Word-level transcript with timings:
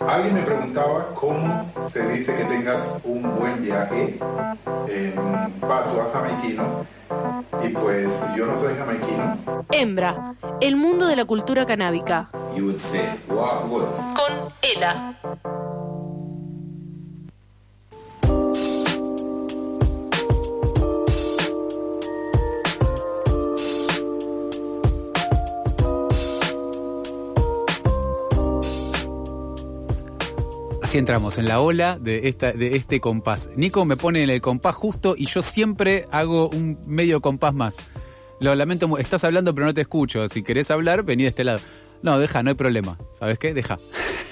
Alguien 0.00 0.34
me 0.34 0.42
preguntaba 0.42 1.06
cómo 1.14 1.70
se 1.88 2.06
dice 2.12 2.34
que 2.36 2.44
tengas 2.44 2.98
un 3.04 3.22
buen 3.38 3.62
viaje 3.62 4.18
en 4.88 5.14
patua 5.60 6.10
jamaiquino. 6.12 6.86
Y 7.64 7.68
pues 7.68 8.24
yo 8.36 8.46
no 8.46 8.56
soy 8.56 8.74
jamaiquino. 8.76 9.36
Hembra, 9.70 10.34
el 10.60 10.76
mundo 10.76 11.06
de 11.06 11.16
la 11.16 11.24
cultura 11.24 11.64
canábica. 11.64 12.30
You 12.56 12.66
would 12.66 12.78
say, 12.78 13.18
what 13.28 13.68
would? 13.68 13.86
Con 14.14 14.52
Ela. 14.62 15.16
Entramos 30.98 31.38
en 31.38 31.48
la 31.48 31.60
ola 31.60 31.98
de, 32.00 32.28
esta, 32.28 32.52
de 32.52 32.76
este 32.76 33.00
compás. 33.00 33.50
Nico 33.56 33.84
me 33.84 33.96
pone 33.96 34.22
en 34.22 34.30
el 34.30 34.40
compás 34.40 34.76
justo 34.76 35.16
y 35.18 35.26
yo 35.26 35.42
siempre 35.42 36.06
hago 36.12 36.48
un 36.48 36.78
medio 36.86 37.20
compás 37.20 37.52
más. 37.52 37.78
Lo 38.38 38.54
lamento, 38.54 38.96
estás 38.98 39.24
hablando 39.24 39.52
pero 39.56 39.66
no 39.66 39.74
te 39.74 39.80
escucho. 39.80 40.28
Si 40.28 40.44
querés 40.44 40.70
hablar, 40.70 41.02
vení 41.02 41.24
de 41.24 41.30
este 41.30 41.42
lado. 41.42 41.58
No, 42.02 42.16
deja, 42.20 42.44
no 42.44 42.50
hay 42.50 42.54
problema. 42.54 42.96
¿Sabes 43.12 43.40
qué? 43.40 43.52
Deja. 43.54 43.76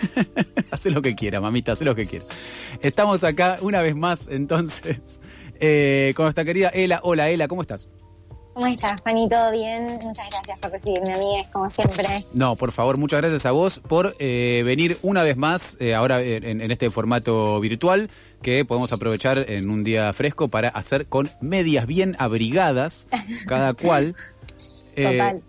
Haz 0.71 0.87
lo 0.87 1.03
que 1.03 1.17
quiera, 1.17 1.41
mamita, 1.41 1.73
haz 1.73 1.83
lo 1.83 1.95
que 1.95 2.07
quiera. 2.07 2.25
Estamos 2.81 3.25
acá 3.25 3.59
una 3.61 3.83
vez 3.83 3.95
más, 3.95 4.29
entonces, 4.29 5.21
eh, 5.61 6.13
con 6.17 6.27
nuestra 6.27 6.45
querida 6.45 6.69
Ela. 6.69 7.01
Hola, 7.03 7.29
Ela, 7.29 7.49
¿cómo 7.49 7.63
estás? 7.63 7.89
¿Cómo 8.55 8.67
estás, 8.67 9.01
Fanny? 9.03 9.29
¿Todo 9.29 9.51
bien? 9.51 9.99
Muchas 10.03 10.29
gracias 10.31 10.59
por 10.61 10.71
recibirme, 10.71 11.15
amigas, 11.15 11.49
como 11.51 11.71
siempre. 11.71 12.07
No, 12.35 12.55
por 12.55 12.71
favor, 12.71 12.99
muchas 12.99 13.21
gracias 13.21 13.47
a 13.47 13.53
vos 13.53 13.81
por 13.81 14.15
eh, 14.19 14.63
venir 14.65 14.99
una 15.03 15.23
vez 15.23 15.39
más, 15.39 15.79
eh, 15.81 15.95
ahora 15.95 16.21
en, 16.21 16.61
en 16.61 16.71
este 16.71 16.91
formato 16.91 17.59
virtual, 17.61 18.11
que 18.43 18.65
podemos 18.67 18.93
aprovechar 18.93 19.39
en 19.51 19.71
un 19.71 19.85
día 19.85 20.13
fresco 20.13 20.49
para 20.49 20.69
hacer 20.69 21.07
con 21.07 21.31
medias 21.41 21.87
bien 21.87 22.15
abrigadas, 22.19 23.09
cada 23.47 23.75
cual. 23.75 24.15
Eh, 24.95 25.05
Total. 25.05 25.43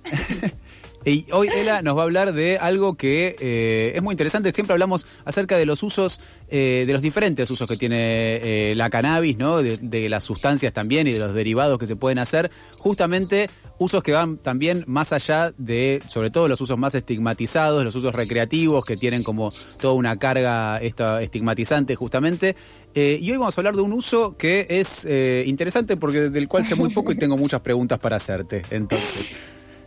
y 1.05 1.25
hoy 1.31 1.49
Ela 1.55 1.81
nos 1.81 1.97
va 1.97 2.01
a 2.01 2.03
hablar 2.05 2.33
de 2.33 2.57
algo 2.57 2.95
que 2.95 3.35
eh, 3.39 3.93
es 3.95 4.01
muy 4.01 4.13
interesante. 4.13 4.51
Siempre 4.51 4.73
hablamos 4.73 5.05
acerca 5.25 5.57
de 5.57 5.65
los 5.65 5.83
usos, 5.83 6.21
eh, 6.49 6.83
de 6.87 6.93
los 6.93 7.01
diferentes 7.01 7.49
usos 7.51 7.67
que 7.67 7.75
tiene 7.75 8.71
eh, 8.71 8.75
la 8.75 8.89
cannabis, 8.89 9.37
¿no? 9.37 9.61
De, 9.61 9.77
de 9.77 10.07
las 10.07 10.23
sustancias 10.23 10.71
también 10.71 11.07
y 11.07 11.11
de 11.11 11.19
los 11.19 11.33
derivados 11.33 11.77
que 11.77 11.85
se 11.85 11.95
pueden 11.95 12.19
hacer. 12.19 12.51
Justamente 12.77 13.49
usos 13.79 14.01
que 14.01 14.13
van 14.13 14.37
también 14.37 14.83
más 14.87 15.11
allá 15.11 15.53
de, 15.57 16.01
sobre 16.07 16.31
todo 16.31 16.47
los 16.47 16.61
usos 16.61 16.77
más 16.77 16.95
estigmatizados, 16.95 17.83
los 17.83 17.95
usos 17.95 18.15
recreativos 18.15 18.85
que 18.85 18.95
tienen 18.95 19.23
como 19.23 19.51
toda 19.79 19.93
una 19.93 20.17
carga 20.17 20.77
esta, 20.77 21.21
estigmatizante 21.21 21.95
justamente. 21.95 22.55
Y 22.95 23.31
hoy 23.31 23.37
vamos 23.37 23.57
a 23.57 23.61
hablar 23.61 23.75
de 23.75 23.81
un 23.81 23.91
uso 23.91 24.37
que 24.37 24.67
es 24.69 25.07
interesante 25.47 25.97
porque 25.97 26.29
del 26.29 26.47
cual 26.47 26.63
sé 26.63 26.75
muy 26.75 26.91
poco 26.91 27.11
y 27.11 27.17
tengo 27.17 27.35
muchas 27.35 27.61
preguntas 27.61 27.97
para 27.97 28.17
hacerte. 28.17 28.61
Entonces. 28.69 29.41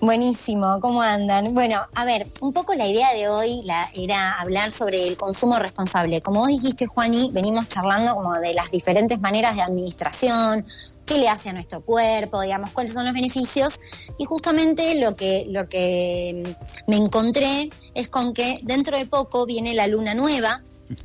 Buenísimo, 0.06 0.78
¿cómo 0.80 1.02
andan? 1.02 1.52
Bueno, 1.52 1.84
a 1.96 2.04
ver, 2.04 2.28
un 2.40 2.52
poco 2.52 2.74
la 2.74 2.86
idea 2.86 3.12
de 3.12 3.28
hoy 3.28 3.62
la, 3.64 3.90
era 3.92 4.34
hablar 4.38 4.70
sobre 4.70 5.08
el 5.08 5.16
consumo 5.16 5.58
responsable. 5.58 6.20
Como 6.20 6.38
vos 6.38 6.48
dijiste, 6.48 6.86
Juani, 6.86 7.30
venimos 7.32 7.68
charlando 7.68 8.14
como 8.14 8.34
de 8.34 8.54
las 8.54 8.70
diferentes 8.70 9.20
maneras 9.20 9.56
de 9.56 9.62
administración, 9.62 10.64
qué 11.04 11.18
le 11.18 11.28
hace 11.28 11.48
a 11.48 11.54
nuestro 11.54 11.80
cuerpo, 11.80 12.40
digamos, 12.40 12.70
cuáles 12.70 12.92
son 12.92 13.04
los 13.04 13.14
beneficios. 13.14 13.80
Y 14.16 14.26
justamente 14.26 14.94
lo 14.94 15.16
que, 15.16 15.44
lo 15.48 15.68
que 15.68 16.54
mm, 16.86 16.88
me 16.88 16.98
encontré 16.98 17.68
es 17.96 18.08
con 18.08 18.32
que 18.32 18.60
dentro 18.62 18.96
de 18.96 19.06
poco 19.06 19.44
viene 19.44 19.74
la 19.74 19.88
luna 19.88 20.14
nueva, 20.14 20.62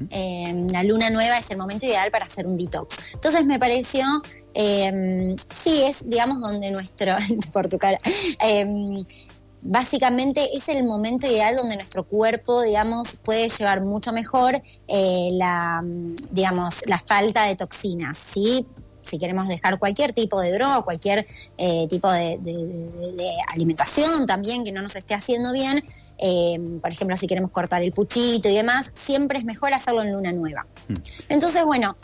eh, 0.09 0.67
la 0.71 0.83
luna 0.83 1.09
nueva 1.09 1.37
es 1.37 1.49
el 1.51 1.57
momento 1.57 1.85
ideal 1.85 2.11
para 2.11 2.25
hacer 2.25 2.45
un 2.47 2.57
detox. 2.57 3.13
Entonces 3.13 3.45
me 3.45 3.59
pareció, 3.59 4.05
eh, 4.53 5.35
sí, 5.53 5.83
es, 5.83 6.09
digamos, 6.09 6.41
donde 6.41 6.72
nuestro, 6.72 7.16
por 7.53 7.67
tu 7.69 7.78
cara, 7.78 8.00
eh, 8.44 8.66
básicamente 9.61 10.56
es 10.56 10.69
el 10.69 10.83
momento 10.83 11.28
ideal 11.28 11.56
donde 11.56 11.75
nuestro 11.75 12.03
cuerpo, 12.03 12.61
digamos, 12.61 13.17
puede 13.17 13.47
llevar 13.50 13.81
mucho 13.81 14.11
mejor 14.11 14.61
eh, 14.88 15.29
la, 15.33 15.83
digamos, 16.31 16.88
la 16.88 16.97
falta 16.97 17.45
de 17.45 17.56
toxinas, 17.56 18.17
¿sí? 18.17 18.66
Si 19.03 19.17
queremos 19.19 19.47
dejar 19.47 19.79
cualquier 19.79 20.13
tipo 20.13 20.39
de 20.41 20.51
droga, 20.53 20.81
cualquier 20.84 21.25
eh, 21.57 21.88
tipo 21.89 22.12
de, 22.12 22.38
de- 22.39 22.53
de- 22.67 23.12
de 23.13 23.28
alimentación 23.53 24.25
también 24.25 24.63
que 24.63 24.72
no 24.72 24.81
nos 24.81 24.95
esté 24.95 25.13
haciendo 25.13 25.51
bien, 25.53 25.84
eh, 26.19 26.59
por 26.81 26.91
ejemplo, 26.91 27.16
si 27.16 27.28
queremos 27.28 27.51
cortar 27.51 27.81
el 27.81 27.91
puchito 27.91 28.47
y 28.50 28.53
demás, 28.56 28.91
siempre 28.94 29.38
es 29.38 29.45
mejor 29.45 29.73
hacerlo 29.73 30.03
en 30.03 30.12
luna 30.12 30.31
nueva. 30.31 30.66
Entonces, 31.29 31.63
bueno, 31.66 31.97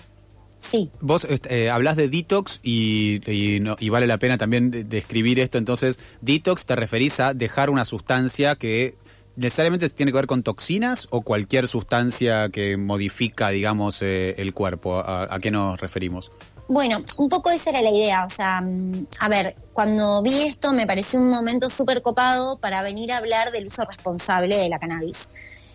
sí, 0.59 0.89
Vos 1.01 1.25
eh, 1.29 1.69
hablas 1.69 1.95
de 1.97 2.09
detox 2.09 2.59
y, 2.63 3.21
y 3.31 3.59
no- 3.59 3.75
y 3.79 3.89
vale 3.89 4.07
la 4.07 4.17
pena 4.17 4.37
también 4.37 4.71
de- 4.71 4.83
describir 4.83 5.39
esto. 5.39 5.57
Entonces, 5.57 5.99
detox 6.21 6.65
te 6.65 6.75
referís 6.75 7.19
a 7.19 7.33
dejar 7.33 7.69
una 7.69 7.85
sustancia 7.85 8.55
que 8.55 8.97
necesariamente 9.35 9.87
tiene 9.89 10.11
que 10.11 10.15
ver 10.15 10.25
con 10.25 10.41
toxinas 10.41 11.07
o 11.11 11.21
cualquier 11.21 11.67
sustancia 11.67 12.49
que 12.49 12.75
modifica, 12.75 13.49
digamos, 13.49 14.01
eh, 14.01 14.33
el 14.39 14.53
cuerpo. 14.55 14.97
¿A, 14.99 15.23
a 15.33 15.37
qué 15.39 15.51
nos 15.51 15.79
referimos? 15.79 16.31
Bueno, 16.67 17.01
un 17.17 17.29
poco 17.29 17.49
esa 17.49 17.69
era 17.69 17.81
la 17.81 17.91
idea. 17.91 18.25
O 18.25 18.29
sea, 18.29 18.61
mm, 18.61 19.07
a 19.19 19.29
ver, 19.29 19.55
cuando 19.73 20.21
vi 20.21 20.41
esto 20.43 20.73
me 20.73 20.85
pareció 20.85 21.19
un 21.19 21.29
momento 21.29 21.69
súper 21.69 22.01
copado 22.01 22.57
para 22.57 22.81
venir 22.81 23.11
a 23.11 23.17
hablar 23.17 23.51
del 23.51 23.67
uso 23.67 23.85
responsable 23.85 24.57
de 24.57 24.69
la 24.69 24.79
cannabis. 24.79 25.29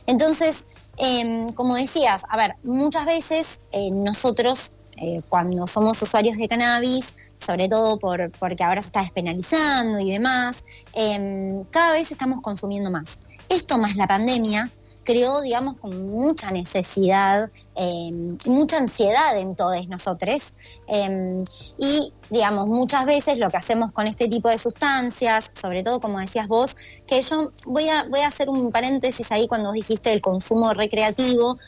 Entonces, 0.07 0.67
em, 0.99 1.49
como 1.55 1.77
decías, 1.77 2.25
a 2.29 2.37
ver, 2.37 2.57
muchas 2.63 3.07
veces 3.07 3.61
eh, 3.73 3.91
nosotros, 3.91 4.75
eh, 4.97 5.23
cuando 5.29 5.67
somos 5.67 6.01
usuarios 6.03 6.37
de 6.37 6.49
cannabis, 6.49 7.15
sobre 7.39 7.69
todo 7.69 7.99
por, 7.99 8.31
porque 8.33 8.63
ahora 8.63 8.83
se 8.83 8.89
está 8.89 9.01
despenalizando 9.01 9.99
y 10.01 10.11
demás, 10.11 10.67
em, 10.93 11.65
cada 11.71 11.93
vez 11.93 12.11
estamos 12.11 12.41
consumiendo 12.43 12.91
más. 12.91 13.21
Esto 13.49 13.79
más 13.79 13.97
la 13.97 14.07
pandemia 14.07 14.71
creó, 15.05 15.41
digamos, 15.41 15.79
con 15.79 16.11
mucha 16.11 16.51
necesidad, 16.51 17.51
eh, 17.77 18.11
mucha 18.47 18.79
ansiedad 18.79 19.37
en 19.37 19.55
todos 19.55 19.89
nosotros. 19.89 20.57
eh, 20.89 21.45
y, 21.79 22.13
digamos, 22.31 22.67
muchas 22.67 23.05
veces 23.07 23.39
lo 23.39 23.51
que 23.51 23.57
hacemos 23.57 23.93
con 23.93 24.07
este 24.07 24.29
tipo 24.29 24.49
de 24.49 24.59
sustancias, 24.59 25.51
sobre 25.55 25.83
todo, 25.83 26.01
como 26.01 26.19
decías 26.21 26.49
vos, 26.49 26.77
que 27.07 27.21
yo 27.21 27.53
voy 27.67 27.89
a, 27.89 28.05
voy 28.05 28.21
a 28.21 28.29
hacer 28.29 28.49
un 28.49 28.71
paréntesis 28.73 29.31
ahí 29.33 29.47
cuando 29.49 29.73
dijiste 29.73 30.13
el 30.13 30.21
consumo 30.21 30.73
recreativo. 30.75 31.59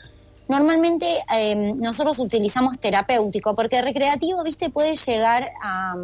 Normalmente 0.47 1.07
eh, 1.33 1.73
nosotros 1.77 2.19
utilizamos 2.19 2.79
terapéutico, 2.79 3.55
porque 3.55 3.81
recreativo, 3.81 4.43
viste, 4.43 4.69
puede 4.69 4.95
llegar 4.95 5.51
a, 5.61 5.95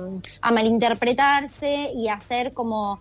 malinterpretarse 0.52 1.92
y 1.96 2.08
a 2.08 2.19
ser 2.19 2.53
como 2.53 3.00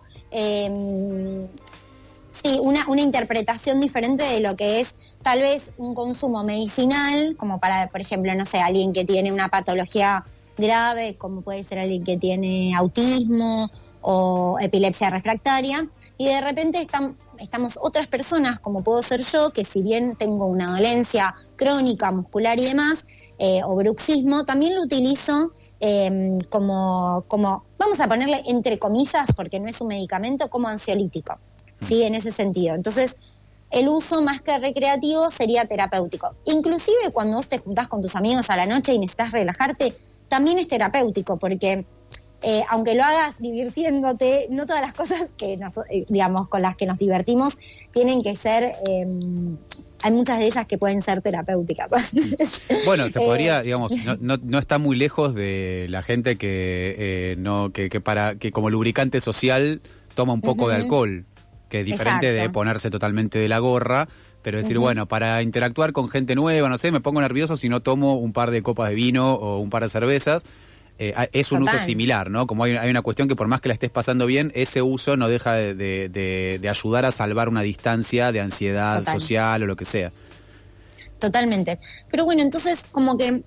Sí, 2.31 2.59
una, 2.61 2.87
una 2.87 3.01
interpretación 3.01 3.79
diferente 3.79 4.23
de 4.23 4.39
lo 4.39 4.55
que 4.55 4.79
es 4.79 4.95
tal 5.21 5.41
vez 5.41 5.73
un 5.77 5.93
consumo 5.93 6.43
medicinal, 6.43 7.35
como 7.37 7.59
para, 7.59 7.87
por 7.87 8.01
ejemplo, 8.01 8.33
no 8.35 8.45
sé, 8.45 8.59
alguien 8.59 8.93
que 8.93 9.03
tiene 9.03 9.31
una 9.33 9.49
patología 9.49 10.23
grave, 10.57 11.15
como 11.17 11.41
puede 11.41 11.63
ser 11.63 11.79
alguien 11.79 12.03
que 12.03 12.17
tiene 12.17 12.73
autismo 12.75 13.69
o 14.01 14.57
epilepsia 14.61 15.09
refractaria, 15.09 15.89
y 16.17 16.27
de 16.27 16.39
repente 16.39 16.79
están, 16.79 17.17
estamos 17.37 17.77
otras 17.81 18.07
personas, 18.07 18.59
como 18.59 18.83
puedo 18.83 19.01
ser 19.01 19.21
yo, 19.21 19.51
que 19.51 19.65
si 19.65 19.81
bien 19.81 20.15
tengo 20.15 20.45
una 20.45 20.71
dolencia 20.71 21.35
crónica, 21.57 22.11
muscular 22.11 22.59
y 22.59 22.65
demás, 22.65 23.07
eh, 23.39 23.61
o 23.65 23.75
bruxismo, 23.75 24.45
también 24.45 24.75
lo 24.75 24.83
utilizo 24.83 25.51
eh, 25.79 26.37
como, 26.49 27.25
como, 27.27 27.65
vamos 27.77 27.99
a 27.99 28.07
ponerle 28.07 28.41
entre 28.45 28.79
comillas, 28.79 29.33
porque 29.35 29.59
no 29.59 29.67
es 29.67 29.81
un 29.81 29.89
medicamento, 29.89 30.49
como 30.49 30.67
ansiolítico. 30.67 31.39
¿Sí? 31.85 32.03
En 32.03 32.15
ese 32.15 32.31
sentido. 32.31 32.75
Entonces, 32.75 33.17
el 33.71 33.87
uso 33.87 34.21
más 34.21 34.41
que 34.41 34.57
recreativo 34.59 35.29
sería 35.29 35.65
terapéutico. 35.65 36.35
Inclusive 36.45 37.11
cuando 37.13 37.37
vos 37.37 37.49
te 37.49 37.57
juntás 37.57 37.87
con 37.87 38.01
tus 38.01 38.15
amigos 38.15 38.49
a 38.49 38.57
la 38.57 38.65
noche 38.65 38.93
y 38.93 38.99
necesitas 38.99 39.31
relajarte, 39.31 39.95
también 40.27 40.59
es 40.59 40.67
terapéutico, 40.67 41.37
porque 41.37 41.85
eh, 42.43 42.63
aunque 42.69 42.95
lo 42.95 43.03
hagas 43.03 43.39
divirtiéndote, 43.39 44.47
no 44.49 44.65
todas 44.65 44.81
las 44.81 44.93
cosas 44.93 45.33
que 45.37 45.57
nos, 45.57 45.77
eh, 45.89 46.05
digamos, 46.09 46.47
con 46.47 46.61
las 46.61 46.75
que 46.75 46.85
nos 46.85 46.97
divertimos 46.97 47.57
tienen 47.91 48.23
que 48.23 48.35
ser, 48.35 48.63
eh, 48.87 49.05
hay 50.03 50.11
muchas 50.11 50.39
de 50.39 50.45
ellas 50.45 50.65
que 50.65 50.77
pueden 50.77 51.01
ser 51.01 51.21
terapéuticas. 51.21 51.89
Bueno, 52.85 53.09
se 53.09 53.19
Eh, 53.21 53.25
podría, 53.25 53.61
digamos, 53.61 53.91
no, 54.05 54.17
no, 54.19 54.37
no 54.41 54.57
está 54.57 54.79
muy 54.79 54.95
lejos 54.97 55.35
de 55.35 55.85
la 55.89 56.01
gente 56.01 56.37
que 56.37 56.95
eh, 56.97 57.35
no 57.37 57.71
que, 57.71 57.89
que 57.89 58.01
para 58.01 58.35
que 58.35 58.51
como 58.51 58.69
lubricante 58.69 59.19
social 59.19 59.81
toma 60.15 60.33
un 60.33 60.41
poco 60.41 60.67
de 60.69 60.75
alcohol, 60.75 61.25
que 61.71 61.79
es 61.79 61.85
diferente 61.87 62.31
de 62.31 62.49
ponerse 62.51 62.91
totalmente 62.91 63.39
de 63.39 63.47
la 63.49 63.57
gorra, 63.57 64.07
pero 64.43 64.57
decir, 64.57 64.77
bueno, 64.77 65.07
para 65.07 65.41
interactuar 65.41 65.93
con 65.93 66.09
gente 66.09 66.35
nueva, 66.35 66.69
no 66.69 66.77
sé, 66.77 66.91
me 66.91 66.99
pongo 66.99 67.21
nervioso 67.21 67.55
si 67.57 67.69
no 67.69 67.79
tomo 67.81 68.15
un 68.17 68.33
par 68.33 68.51
de 68.51 68.61
copas 68.61 68.89
de 68.89 68.95
vino 68.95 69.33
o 69.33 69.57
un 69.59 69.69
par 69.71 69.81
de 69.83 69.89
cervezas. 69.89 70.45
eh, 70.99 71.13
es 71.31 71.51
un 71.51 71.59
Total. 71.61 71.77
uso 71.77 71.85
similar, 71.85 72.29
¿no? 72.29 72.45
Como 72.45 72.63
hay, 72.65 72.73
hay 72.77 72.89
una 72.91 73.01
cuestión 73.01 73.27
que 73.27 73.35
por 73.35 73.47
más 73.47 73.59
que 73.61 73.69
la 73.69 73.73
estés 73.73 73.89
pasando 73.89 74.27
bien, 74.27 74.51
ese 74.53 74.83
uso 74.83 75.17
no 75.17 75.27
deja 75.29 75.53
de, 75.53 75.73
de- 75.73 76.09
de- 76.09 76.59
de 76.61 76.69
ayudar 76.69 77.05
a 77.05 77.11
salvar 77.11 77.49
una 77.49 77.61
distancia 77.63 78.31
de 78.31 78.39
ansiedad 78.41 78.99
Total. 78.99 79.19
social 79.19 79.63
o 79.63 79.65
lo 79.65 79.75
que 79.75 79.85
sea. 79.85 80.11
totalmente. 81.19 81.79
Pero 82.09 82.25
bueno, 82.25 82.41
entonces 82.41 82.85
como 82.91 83.17
que 83.17 83.41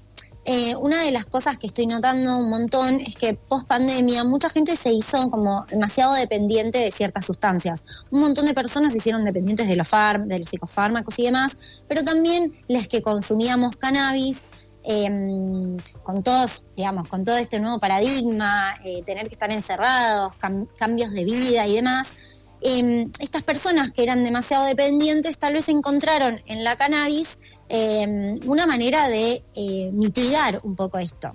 eh, 0.47 0.77
una 0.77 1.03
de 1.03 1.11
las 1.11 1.25
cosas 1.25 1.57
que 1.57 1.67
estoy 1.67 1.87
notando 1.87 2.37
un 2.37 2.51
montón 2.51 3.01
es 3.01 3.17
que 3.17 3.33
post 3.33 3.67
pandemia 3.67 4.25
mucha 4.25 4.51
gente 4.51 4.77
se 4.77 4.93
hizo 4.93 5.31
como 5.31 5.65
demasiado 5.71 6.13
dependiente 6.13 6.79
de 6.79 6.91
ciertas 6.91 7.25
sustancias. 7.25 7.85
Un 8.11 8.21
montón 8.21 8.45
de 8.45 8.53
personas 8.53 8.93
se 8.93 8.99
hicieron 8.99 9.25
dependientes 9.25 9.67
de 9.69 9.77
los, 9.77 9.89
farm, 9.89 10.29
de 10.29 10.41
los 10.41 10.49
psicofármacos 10.49 11.19
y 11.19 11.25
demás, 11.25 11.59
pero 11.89 12.05
también 12.05 12.53
les 12.69 12.89
que 12.89 13.01
consumíamos 13.01 13.77
cannabis. 13.77 14.45
Em, 14.87 15.79
con 16.03 16.23
todos, 16.23 16.67
digamos, 16.77 17.09
con 17.09 17.25
todo 17.25 17.39
este 17.39 17.59
nuevo 17.59 17.79
paradigma, 17.79 18.75
eh, 18.85 19.03
tener 19.07 19.27
que 19.29 19.33
estar 19.33 19.51
encerrados, 19.51 20.35
cambios 20.77 21.13
de 21.13 21.25
vida 21.25 21.67
y 21.67 21.77
demás, 21.77 22.13
em, 22.61 23.11
estas 23.19 23.43
personas 23.43 23.93
que 23.93 24.03
eran 24.03 24.23
demasiado 24.23 24.67
dependientes 24.67 25.39
tal 25.39 25.55
vez 25.55 25.71
encontraron 25.71 26.43
en 26.45 26.65
la 26.65 26.77
cannabis 26.77 27.39
Em, 27.69 28.31
una 28.47 28.67
manera 28.67 29.09
de 29.09 29.43
eh, 29.57 29.91
mitigar 29.93 30.61
un 30.65 30.77
poco 30.77 30.99
esto. 30.99 31.33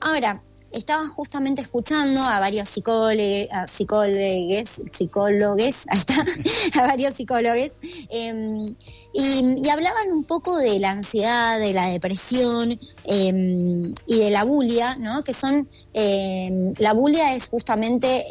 Ahora, 0.00 0.42
estaba 0.72 1.06
justamente 1.06 1.62
escuchando 1.62 2.20
a 2.22 2.40
varios 2.40 2.68
psicólogos, 2.68 3.48
psicólogos, 3.66 4.80
psicólogos, 4.92 5.86
ahí 5.88 5.98
está, 5.98 6.26
a 6.80 6.86
varios 6.86 7.14
psicólogos, 7.14 7.72
em, 8.10 8.66
y, 9.14 9.68
hablaban 9.68 10.12
un 10.12 10.24
poco 10.24 10.58
de 10.58 10.78
la 10.78 10.90
ansiedad, 10.90 11.58
de 11.58 11.72
la 11.72 11.86
depresión 11.86 12.78
em, 13.04 13.94
y 14.06 14.18
de 14.18 14.30
la 14.30 14.44
bulia, 14.44 14.96
¿no? 14.96 15.24
Que 15.24 15.32
son, 15.32 15.68
la 15.94 16.92
bulia 16.92 17.34
es 17.34 17.48
justamente 17.48 18.24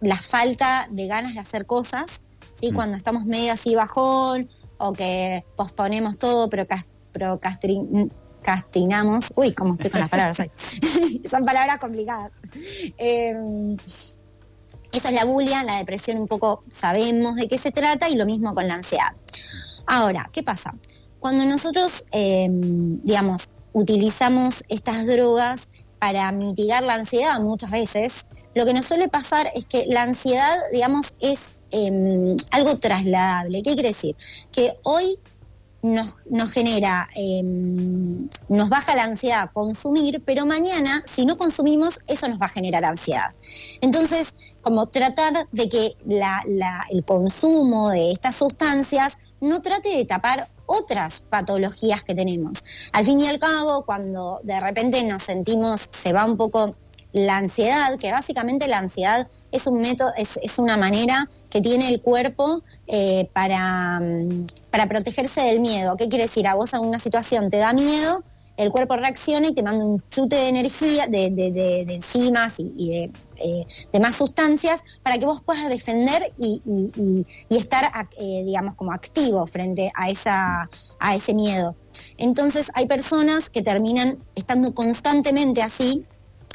la 0.00 0.16
falta 0.16 0.88
de 0.90 1.06
ganas 1.06 1.34
de 1.34 1.40
hacer 1.40 1.66
cosas, 1.66 2.22
¿sí? 2.52 2.70
Mm. 2.70 2.74
Cuando 2.74 2.96
estamos 2.96 3.26
medio 3.26 3.52
así 3.52 3.74
bajón 3.74 4.48
o 4.78 4.92
que 4.92 5.44
posponemos 5.56 6.18
todo, 6.18 6.48
procrastinamos. 6.48 9.32
Uy, 9.36 9.52
cómo 9.52 9.74
estoy 9.74 9.90
con 9.90 10.00
las 10.00 10.08
palabras 10.08 10.40
hoy. 10.40 10.50
Son 11.28 11.44
palabras 11.44 11.78
complicadas. 11.78 12.32
Em, 12.96 13.76
eso 14.92 15.08
es 15.08 15.14
la 15.14 15.24
bulia, 15.24 15.64
la 15.64 15.78
depresión 15.78 16.18
un 16.18 16.28
poco 16.28 16.62
sabemos 16.68 17.36
de 17.36 17.48
qué 17.48 17.58
se 17.58 17.72
trata 17.72 18.08
y 18.08 18.14
lo 18.14 18.24
mismo 18.24 18.54
con 18.54 18.66
la 18.66 18.74
ansiedad. 18.74 19.12
Ahora, 19.86 20.30
¿qué 20.32 20.42
pasa? 20.42 20.74
Cuando 21.18 21.44
nosotros, 21.44 22.06
em, 22.12 22.96
digamos, 22.98 23.50
utilizamos 23.72 24.64
estas 24.68 25.06
drogas 25.06 25.70
para 25.98 26.30
mitigar 26.32 26.82
la 26.82 26.94
ansiedad 26.94 27.38
muchas 27.40 27.70
veces, 27.70 28.26
lo 28.54 28.64
que 28.64 28.72
nos 28.72 28.86
suele 28.86 29.08
pasar 29.08 29.50
es 29.54 29.66
que 29.66 29.86
la 29.86 30.02
ansiedad, 30.02 30.56
digamos, 30.72 31.14
es 31.20 31.50
Em, 31.70 32.36
algo 32.50 32.76
trasladable. 32.78 33.62
¿Qué 33.62 33.74
quiere 33.74 33.90
decir? 33.90 34.16
Que 34.50 34.78
hoy 34.82 35.18
nos, 35.82 36.14
nos 36.30 36.50
genera, 36.50 37.08
em, 37.14 38.28
nos 38.48 38.68
baja 38.68 38.94
la 38.96 39.04
ansiedad 39.04 39.50
consumir, 39.52 40.22
pero 40.24 40.46
mañana, 40.46 41.02
si 41.06 41.24
no 41.24 41.36
consumimos, 41.36 42.00
eso 42.06 42.28
nos 42.28 42.40
va 42.40 42.46
a 42.46 42.48
generar 42.48 42.84
ansiedad. 42.84 43.34
Entonces, 43.80 44.34
como 44.60 44.86
tratar 44.86 45.48
de 45.52 45.68
que 45.68 45.92
el 46.90 47.04
consumo 47.04 47.90
de 47.90 48.12
estas 48.12 48.34
sustancias 48.34 49.18
no 49.40 49.60
trate 49.60 49.90
de 49.90 50.04
tapar 50.04 50.50
otras 50.66 51.22
patologías 51.22 52.04
que 52.04 52.14
tenemos. 52.14 52.64
Al 52.92 53.04
fin 53.04 53.20
y 53.20 53.28
al 53.28 53.38
cabo, 53.38 53.84
cuando 53.84 54.40
de 54.42 54.60
repente 54.60 55.02
nos 55.04 55.22
sentimos, 55.22 55.88
se 55.92 56.12
va 56.12 56.24
un 56.24 56.36
poco 56.36 56.76
la 57.12 57.36
ansiedad, 57.36 57.98
que 57.98 58.12
básicamente 58.12 58.68
la 58.68 58.78
ansiedad 58.78 59.28
es 59.50 59.66
un 59.66 59.80
método, 59.80 60.12
es, 60.16 60.38
es 60.42 60.58
una 60.58 60.76
manera 60.76 61.28
que 61.50 61.60
tiene 61.60 61.88
el 61.88 62.00
cuerpo 62.00 62.62
eh, 62.86 63.28
para, 63.32 64.00
mm, 64.00 64.46
para 64.70 64.88
protegerse 64.88 65.40
del 65.42 65.60
miedo. 65.60 65.96
¿Qué 65.96 66.08
quiere 66.08 66.24
decir? 66.24 66.46
A 66.46 66.54
vos 66.54 66.74
en 66.74 66.80
una 66.80 66.98
situación 66.98 67.50
te 67.50 67.58
da 67.58 67.72
miedo, 67.72 68.24
el 68.58 68.72
cuerpo 68.72 68.96
reacciona 68.96 69.48
y 69.48 69.54
te 69.54 69.62
manda 69.62 69.84
un 69.84 70.02
chute 70.10 70.34
de 70.34 70.48
energía, 70.48 71.06
de, 71.06 71.30
de, 71.30 71.52
de, 71.52 71.94
enzimas 71.94 72.58
y, 72.58 72.88
de, 72.88 73.12
eh, 73.36 73.66
de, 73.92 74.00
más 74.00 74.16
sustancias 74.16 74.82
para 75.02 75.16
que 75.16 75.26
vos 75.26 75.40
puedas 75.40 75.68
defender 75.68 76.22
y, 76.38 76.60
y, 76.64 77.24
y 77.48 77.56
estar, 77.56 77.84
eh, 78.18 78.42
digamos, 78.44 78.74
como 78.74 78.92
activo 78.92 79.46
frente 79.46 79.92
a, 79.94 80.10
esa, 80.10 80.68
a 80.98 81.14
ese 81.14 81.34
miedo. 81.34 81.76
Entonces 82.16 82.72
hay 82.74 82.86
personas 82.86 83.48
que 83.48 83.62
terminan 83.62 84.18
estando 84.34 84.74
constantemente 84.74 85.62
así, 85.62 86.04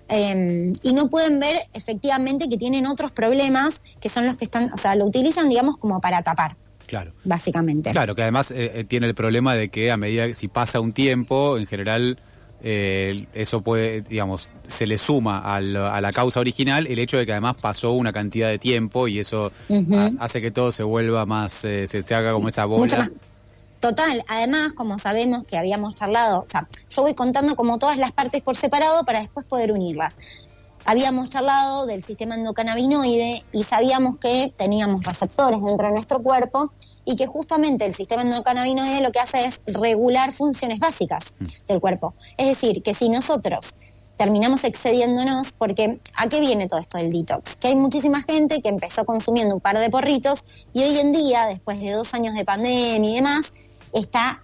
Em, 0.09 0.73
y 0.83 0.93
no 0.93 1.09
pueden 1.09 1.39
ver 1.39 1.57
efectivamente 1.73 2.49
que 2.49 2.57
tienen 2.57 2.85
otros 2.85 3.11
problemas 3.11 3.83
que 3.99 4.09
son 4.09 4.25
los 4.25 4.35
que 4.35 4.45
están, 4.45 4.71
o 4.73 4.77
sea, 4.77 4.95
lo 4.95 5.05
utilizan, 5.05 5.49
digamos, 5.49 5.77
como 5.77 6.01
para 6.01 6.21
tapar. 6.23 6.55
Claro. 6.87 7.13
Básicamente. 7.23 7.91
Claro, 7.91 8.13
que 8.13 8.21
además 8.21 8.51
eh, 8.51 8.71
eh, 8.75 8.83
tiene 8.83 9.07
el 9.07 9.15
problema 9.15 9.55
de 9.55 9.69
que 9.69 9.91
a 9.91 9.97
medida 9.97 10.27
que 10.27 10.33
si 10.33 10.47
pasa 10.47 10.79
un 10.79 10.93
tiempo, 10.93 11.57
en 11.57 11.65
general 11.65 12.19
eh, 12.61 13.25
eso 13.33 13.61
puede, 13.61 14.01
digamos, 14.01 14.49
se 14.67 14.85
le 14.85 14.97
suma 14.97 15.39
a 15.39 15.59
la 15.61 16.11
causa 16.11 16.39
original 16.39 16.85
el 16.87 16.99
hecho 16.99 17.17
de 17.17 17.25
que 17.25 17.31
además 17.31 17.55
pasó 17.59 17.91
una 17.93 18.13
cantidad 18.13 18.49
de 18.49 18.59
tiempo 18.59 19.07
y 19.07 19.19
eso 19.19 19.51
hace 20.19 20.41
que 20.41 20.51
todo 20.51 20.71
se 20.71 20.83
vuelva 20.83 21.25
más, 21.25 21.51
se, 21.53 21.87
se, 21.87 22.15
haga 22.15 22.31
como 22.31 22.49
esa 22.49 22.65
bola. 22.65 23.09
Total, 23.83 24.23
además, 24.29 24.71
como 24.71 24.97
sabemos 24.97 25.43
que 25.43 25.57
habíamos 25.57 25.93
charlado, 25.93 26.45
o 26.47 26.49
sea, 26.49 26.69
yo 26.89 27.01
voy 27.01 27.15
contando 27.15 27.57
como 27.57 27.79
todas 27.79 27.97
las 27.97 28.13
partes 28.13 28.41
por 28.41 28.55
separado 28.55 29.03
para 29.03 29.19
después 29.19 29.45
poder 29.45 29.73
unirlas. 29.73 30.17
Habíamos 30.85 31.27
charlado 31.27 31.85
del 31.85 32.01
sistema 32.01 32.35
endocannabinoide 32.35 33.43
y 33.51 33.63
sabíamos 33.63 34.15
que 34.15 34.53
teníamos 34.55 35.03
receptores 35.03 35.61
dentro 35.61 35.87
de 35.87 35.91
nuestro 35.95 36.23
cuerpo 36.23 36.71
y 37.03 37.17
que 37.17 37.27
justamente 37.27 37.83
el 37.85 37.93
sistema 37.93 38.21
endocannabinoide 38.21 39.01
lo 39.01 39.11
que 39.11 39.19
hace 39.19 39.43
es 39.43 39.61
regular 39.67 40.31
funciones 40.31 40.79
básicas 40.79 41.35
mm. 41.37 41.45
del 41.67 41.81
cuerpo. 41.81 42.13
Es 42.37 42.47
decir, 42.47 42.83
que 42.83 42.93
si 42.93 43.09
nosotros 43.09 43.75
terminamos 44.15 44.63
excediéndonos 44.63 45.51
porque 45.51 45.99
¿a 46.15 46.29
qué 46.29 46.39
viene 46.39 46.67
todo 46.67 46.79
esto 46.79 46.99
del 46.99 47.11
detox? 47.11 47.57
Que 47.57 47.67
hay 47.67 47.75
muchísima 47.75 48.21
gente 48.21 48.61
que 48.61 48.69
empezó 48.69 49.03
consumiendo 49.03 49.55
un 49.55 49.59
par 49.59 49.77
de 49.77 49.89
porritos 49.89 50.45
y 50.71 50.83
hoy 50.83 50.99
en 50.99 51.11
día, 51.11 51.47
después 51.47 51.81
de 51.81 51.91
dos 51.91 52.13
años 52.13 52.33
de 52.33 52.45
pandemia 52.45 53.11
y 53.11 53.15
demás, 53.15 53.53
está 53.93 54.41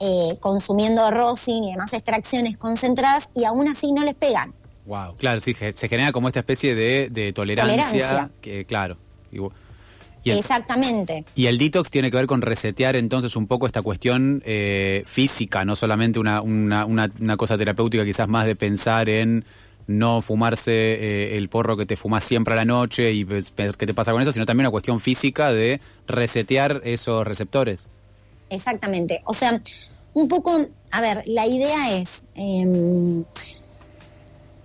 eh, 0.00 0.36
consumiendo 0.40 1.10
rosin 1.10 1.64
y 1.64 1.72
demás 1.72 1.92
extracciones 1.92 2.56
concentradas 2.56 3.30
y 3.34 3.44
aún 3.44 3.68
así 3.68 3.92
no 3.92 4.04
les 4.04 4.14
pegan. 4.14 4.54
Wow, 4.86 5.14
claro, 5.18 5.40
sí, 5.40 5.54
se 5.54 5.88
genera 5.88 6.12
como 6.12 6.28
esta 6.28 6.40
especie 6.40 6.74
de, 6.74 7.32
tolerancia, 7.34 8.30
que 8.40 8.64
claro. 8.64 8.98
Exactamente. 10.24 11.24
Y 11.34 11.46
el 11.46 11.58
detox 11.58 11.90
tiene 11.90 12.10
que 12.10 12.16
ver 12.16 12.26
con 12.26 12.42
resetear 12.42 12.96
entonces 12.96 13.36
un 13.36 13.46
poco 13.46 13.66
esta 13.66 13.82
cuestión 13.82 14.42
eh, 14.44 15.02
física, 15.06 15.64
no 15.64 15.76
solamente 15.76 16.18
una, 16.18 16.40
una, 16.40 16.84
una, 16.84 17.36
cosa 17.36 17.56
terapéutica, 17.56 18.04
quizás 18.04 18.28
más 18.28 18.46
de 18.46 18.56
pensar 18.56 19.08
en 19.08 19.44
no 19.86 20.20
fumarse 20.20 20.72
eh, 20.72 21.36
el 21.36 21.48
porro 21.48 21.76
que 21.76 21.86
te 21.86 21.96
fumas 21.96 22.24
siempre 22.24 22.54
a 22.54 22.56
la 22.56 22.64
noche 22.64 23.12
y 23.12 23.24
ver 23.24 23.44
qué 23.78 23.86
te 23.86 23.94
pasa 23.94 24.12
con 24.12 24.20
eso, 24.20 24.32
sino 24.32 24.46
también 24.46 24.66
una 24.66 24.72
cuestión 24.72 25.00
física 25.00 25.52
de 25.52 25.80
resetear 26.08 26.80
esos 26.84 27.26
receptores. 27.26 27.88
Exactamente. 28.50 29.22
O 29.24 29.34
sea, 29.34 29.60
un 30.14 30.28
poco, 30.28 30.58
a 30.90 31.00
ver, 31.00 31.24
la 31.26 31.46
idea 31.46 31.98
es 31.98 32.24
em, 32.34 33.24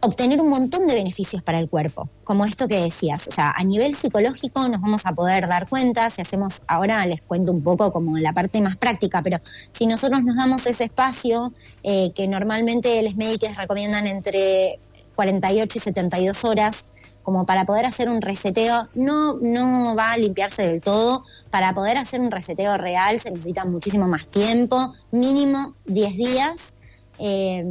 obtener 0.01 0.41
un 0.41 0.49
montón 0.49 0.87
de 0.87 0.95
beneficios 0.95 1.41
para 1.41 1.59
el 1.59 1.69
cuerpo, 1.69 2.09
como 2.23 2.45
esto 2.45 2.67
que 2.67 2.79
decías. 2.79 3.27
O 3.27 3.31
sea, 3.31 3.51
a 3.51 3.63
nivel 3.63 3.93
psicológico 3.93 4.67
nos 4.67 4.81
vamos 4.81 5.05
a 5.05 5.13
poder 5.13 5.47
dar 5.47 5.67
cuenta, 5.69 6.09
si 6.09 6.21
hacemos, 6.21 6.63
ahora 6.67 7.05
les 7.05 7.21
cuento 7.21 7.51
un 7.51 7.61
poco 7.61 7.91
como 7.91 8.17
la 8.17 8.33
parte 8.33 8.61
más 8.61 8.77
práctica, 8.77 9.21
pero 9.21 9.39
si 9.71 9.85
nosotros 9.85 10.23
nos 10.23 10.35
damos 10.35 10.65
ese 10.67 10.85
espacio 10.85 11.53
eh, 11.83 12.11
que 12.15 12.27
normalmente 12.27 13.01
los 13.03 13.15
médicos 13.15 13.55
recomiendan 13.57 14.07
entre 14.07 14.79
48 15.15 15.77
y 15.77 15.81
72 15.81 16.45
horas, 16.45 16.87
como 17.23 17.45
para 17.45 17.65
poder 17.65 17.85
hacer 17.85 18.09
un 18.09 18.21
reseteo, 18.21 18.87
no, 18.95 19.37
no 19.41 19.95
va 19.95 20.11
a 20.11 20.17
limpiarse 20.17 20.63
del 20.63 20.81
todo, 20.81 21.23
para 21.49 21.73
poder 21.73 21.97
hacer 21.97 22.19
un 22.19 22.31
reseteo 22.31 22.77
real 22.77 23.19
se 23.19 23.31
necesita 23.31 23.65
muchísimo 23.65 24.07
más 24.07 24.27
tiempo, 24.27 24.93
mínimo 25.11 25.75
10 25.85 26.17
días. 26.17 26.75
Eh, 27.23 27.63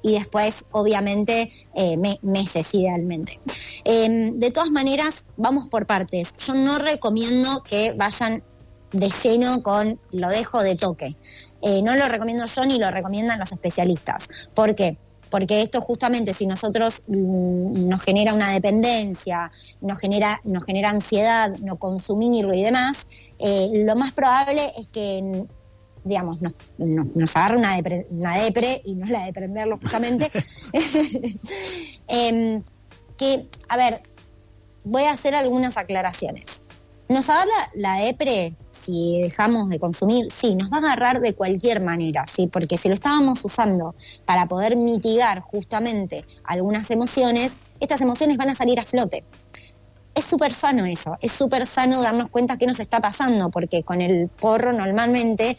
y 0.00 0.12
después, 0.12 0.64
obviamente, 0.70 1.50
eh, 1.74 1.98
meses 2.22 2.74
idealmente. 2.74 3.38
Eh, 3.84 4.30
de 4.34 4.50
todas 4.50 4.70
maneras, 4.70 5.26
vamos 5.36 5.68
por 5.68 5.86
partes. 5.86 6.34
Yo 6.38 6.54
no 6.54 6.78
recomiendo 6.78 7.62
que 7.62 7.92
vayan 7.92 8.42
de 8.92 9.10
lleno 9.10 9.62
con 9.62 10.00
lo 10.12 10.30
dejo 10.30 10.62
de 10.62 10.74
toque. 10.74 11.16
no 11.82 11.96
lo 11.96 12.06
recomiendo 12.06 12.46
yo 12.46 12.64
ni 12.64 12.78
lo 12.78 12.90
recomiendan 12.90 13.38
los 13.38 13.52
especialistas. 13.52 14.48
¿Por 14.54 14.74
qué? 14.74 14.96
Esto 15.48 15.80
justamente 15.80 16.34
si 16.34 16.46
nosotros 16.46 17.04
mm, 17.06 17.88
nos 17.88 18.02
genera 18.02 18.34
una 18.34 18.52
dependencia, 18.52 19.50
nos 19.80 19.98
genera, 19.98 20.40
nos 20.44 20.64
genera 20.64 20.90
ansiedad, 20.90 21.56
no 21.58 21.76
consumirlo 21.76 22.54
y 22.54 22.62
demás, 22.62 23.08
eh, 23.38 23.68
lo 23.72 23.96
más 23.96 24.12
probable 24.12 24.70
es 24.78 24.88
que 24.88 25.46
digamos, 26.04 26.40
nos, 26.40 26.54
nos, 26.78 27.36
agarre 27.36 27.56
una, 28.10 28.36
depre, 28.38 28.80
y 28.84 28.94
no 28.94 29.04
es 29.04 29.10
la 29.10 29.26
de 29.26 29.32
prenderlo 29.32 29.78
justamente. 29.78 30.30
Em, 32.10 32.62
que, 33.18 33.46
a 33.68 33.76
ver, 33.76 34.00
voy 34.84 35.02
a 35.02 35.12
hacer 35.12 35.34
algunas 35.34 35.76
aclaraciones. 35.76 36.62
¿Nos 37.08 37.30
agarra 37.30 37.70
la 37.74 37.94
depre 37.94 38.54
si 38.68 39.22
dejamos 39.22 39.70
de 39.70 39.78
consumir? 39.78 40.30
Sí, 40.30 40.54
nos 40.54 40.70
va 40.70 40.76
a 40.76 40.80
agarrar 40.80 41.20
de 41.22 41.34
cualquier 41.34 41.80
manera, 41.80 42.26
¿sí? 42.26 42.48
Porque 42.48 42.76
si 42.76 42.88
lo 42.88 42.94
estábamos 42.94 43.42
usando 43.46 43.94
para 44.26 44.46
poder 44.46 44.76
mitigar 44.76 45.40
justamente 45.40 46.26
algunas 46.44 46.90
emociones, 46.90 47.58
estas 47.80 48.02
emociones 48.02 48.36
van 48.36 48.50
a 48.50 48.54
salir 48.54 48.78
a 48.78 48.84
flote. 48.84 49.24
Es 50.14 50.24
súper 50.24 50.52
sano 50.52 50.84
eso, 50.84 51.16
es 51.22 51.32
súper 51.32 51.66
sano 51.66 52.02
darnos 52.02 52.28
cuenta 52.28 52.58
qué 52.58 52.66
nos 52.66 52.78
está 52.78 53.00
pasando, 53.00 53.50
porque 53.50 53.84
con 53.84 54.02
el 54.02 54.28
porro 54.28 54.74
normalmente 54.74 55.56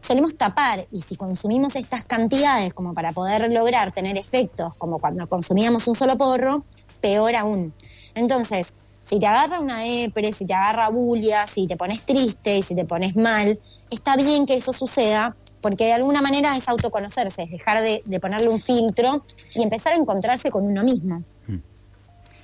solemos 0.00 0.36
tapar 0.36 0.84
y 0.90 1.02
si 1.02 1.14
consumimos 1.14 1.76
estas 1.76 2.04
cantidades 2.04 2.74
como 2.74 2.94
para 2.94 3.12
poder 3.12 3.48
lograr 3.52 3.92
tener 3.92 4.18
efectos 4.18 4.74
como 4.74 4.98
cuando 4.98 5.28
consumíamos 5.28 5.86
un 5.86 5.94
solo 5.94 6.18
porro, 6.18 6.64
peor 7.00 7.36
aún. 7.36 7.72
Entonces, 8.14 8.74
si 9.04 9.18
te 9.18 9.26
agarra 9.26 9.60
una 9.60 9.82
depre, 9.82 10.32
si 10.32 10.46
te 10.46 10.54
agarra 10.54 10.88
bulia, 10.88 11.46
si 11.46 11.66
te 11.66 11.76
pones 11.76 12.02
triste 12.02 12.56
y 12.56 12.62
si 12.62 12.74
te 12.74 12.86
pones 12.86 13.14
mal, 13.16 13.60
está 13.90 14.16
bien 14.16 14.46
que 14.46 14.54
eso 14.54 14.72
suceda 14.72 15.36
porque 15.60 15.84
de 15.84 15.92
alguna 15.92 16.22
manera 16.22 16.56
es 16.56 16.68
autoconocerse, 16.68 17.42
es 17.42 17.50
dejar 17.50 17.82
de, 17.82 18.20
ponerle 18.20 18.48
un 18.48 18.60
filtro 18.60 19.24
y 19.54 19.62
empezar 19.62 19.92
a 19.92 19.96
encontrarse 19.96 20.50
con 20.50 20.64
uno 20.64 20.82
mismo. 20.82 21.22
Mm. 21.46 21.56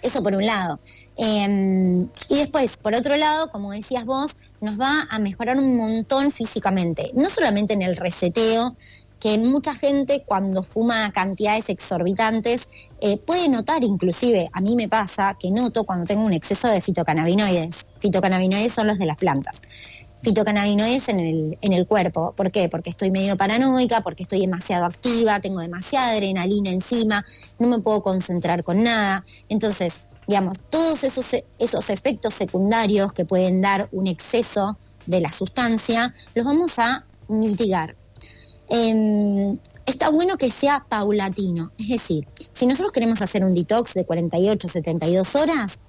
Eso 0.02 0.22
por 0.22 0.34
un 0.34 0.46
lado. 0.46 0.80
Em, 1.16 2.08
y 2.28 2.38
después, 2.38 2.76
por 2.76 2.94
otro 2.94 3.16
lado, 3.16 3.50
como 3.50 3.72
decías 3.72 4.04
vos, 4.04 4.36
nos 4.60 4.78
va 4.78 5.06
a 5.10 5.18
mejorar 5.18 5.58
un 5.58 5.76
montón 5.76 6.30
físicamente, 6.30 7.10
no 7.14 7.28
solamente 7.28 7.74
en 7.74 7.82
el 7.82 7.96
reseteo, 7.96 8.74
que 9.20 9.36
mucha 9.38 9.74
gente 9.74 10.24
cuando 10.26 10.62
fuma 10.62 11.12
cantidades 11.12 11.68
exorbitantes 11.68 12.70
eh, 13.00 13.18
puede 13.18 13.48
notar 13.48 13.84
inclusive, 13.84 14.48
a 14.52 14.60
mí 14.60 14.74
me 14.74 14.88
pasa 14.88 15.36
que 15.38 15.50
noto 15.50 15.84
cuando 15.84 16.06
tengo 16.06 16.24
un 16.24 16.32
exceso 16.32 16.68
de 16.68 16.80
fitocannabinoides. 16.80 17.86
Fitocannabinoides 18.00 18.72
son 18.72 18.86
los 18.86 18.98
de 18.98 19.06
las 19.06 19.18
plantas. 19.18 19.60
Fitocannabinoides 20.22 21.08
en 21.10 21.20
el, 21.20 21.58
en 21.60 21.72
el 21.72 21.86
cuerpo. 21.86 22.32
¿Por 22.34 22.50
qué? 22.50 22.68
Porque 22.68 22.90
estoy 22.90 23.10
medio 23.10 23.36
paranoica, 23.36 24.00
porque 24.00 24.22
estoy 24.22 24.40
demasiado 24.40 24.86
activa, 24.86 25.40
tengo 25.40 25.60
demasiada 25.60 26.12
adrenalina 26.12 26.70
encima, 26.70 27.24
no 27.58 27.68
me 27.68 27.78
puedo 27.78 28.02
concentrar 28.02 28.64
con 28.64 28.82
nada. 28.82 29.24
Entonces, 29.48 30.02
digamos, 30.26 30.60
todos 30.70 31.04
esos, 31.04 31.36
esos 31.58 31.90
efectos 31.90 32.34
secundarios 32.34 33.12
que 33.12 33.26
pueden 33.26 33.60
dar 33.60 33.88
un 33.92 34.06
exceso 34.06 34.78
de 35.06 35.20
la 35.20 35.30
sustancia, 35.30 36.14
los 36.34 36.46
vamos 36.46 36.78
a 36.78 37.04
mitigar. 37.28 37.99
Em, 38.70 39.58
está 39.84 40.10
bueno 40.10 40.38
que 40.38 40.50
sea 40.50 40.86
paulatino. 40.88 41.72
Es 41.76 41.88
decir, 41.88 42.26
si 42.52 42.66
nosotros 42.66 42.92
queremos 42.92 43.20
hacer 43.20 43.44
un 43.44 43.52
detox 43.52 43.94
de 43.94 44.04
48, 44.06 44.68
72 44.68 45.34
horas, 45.34 45.80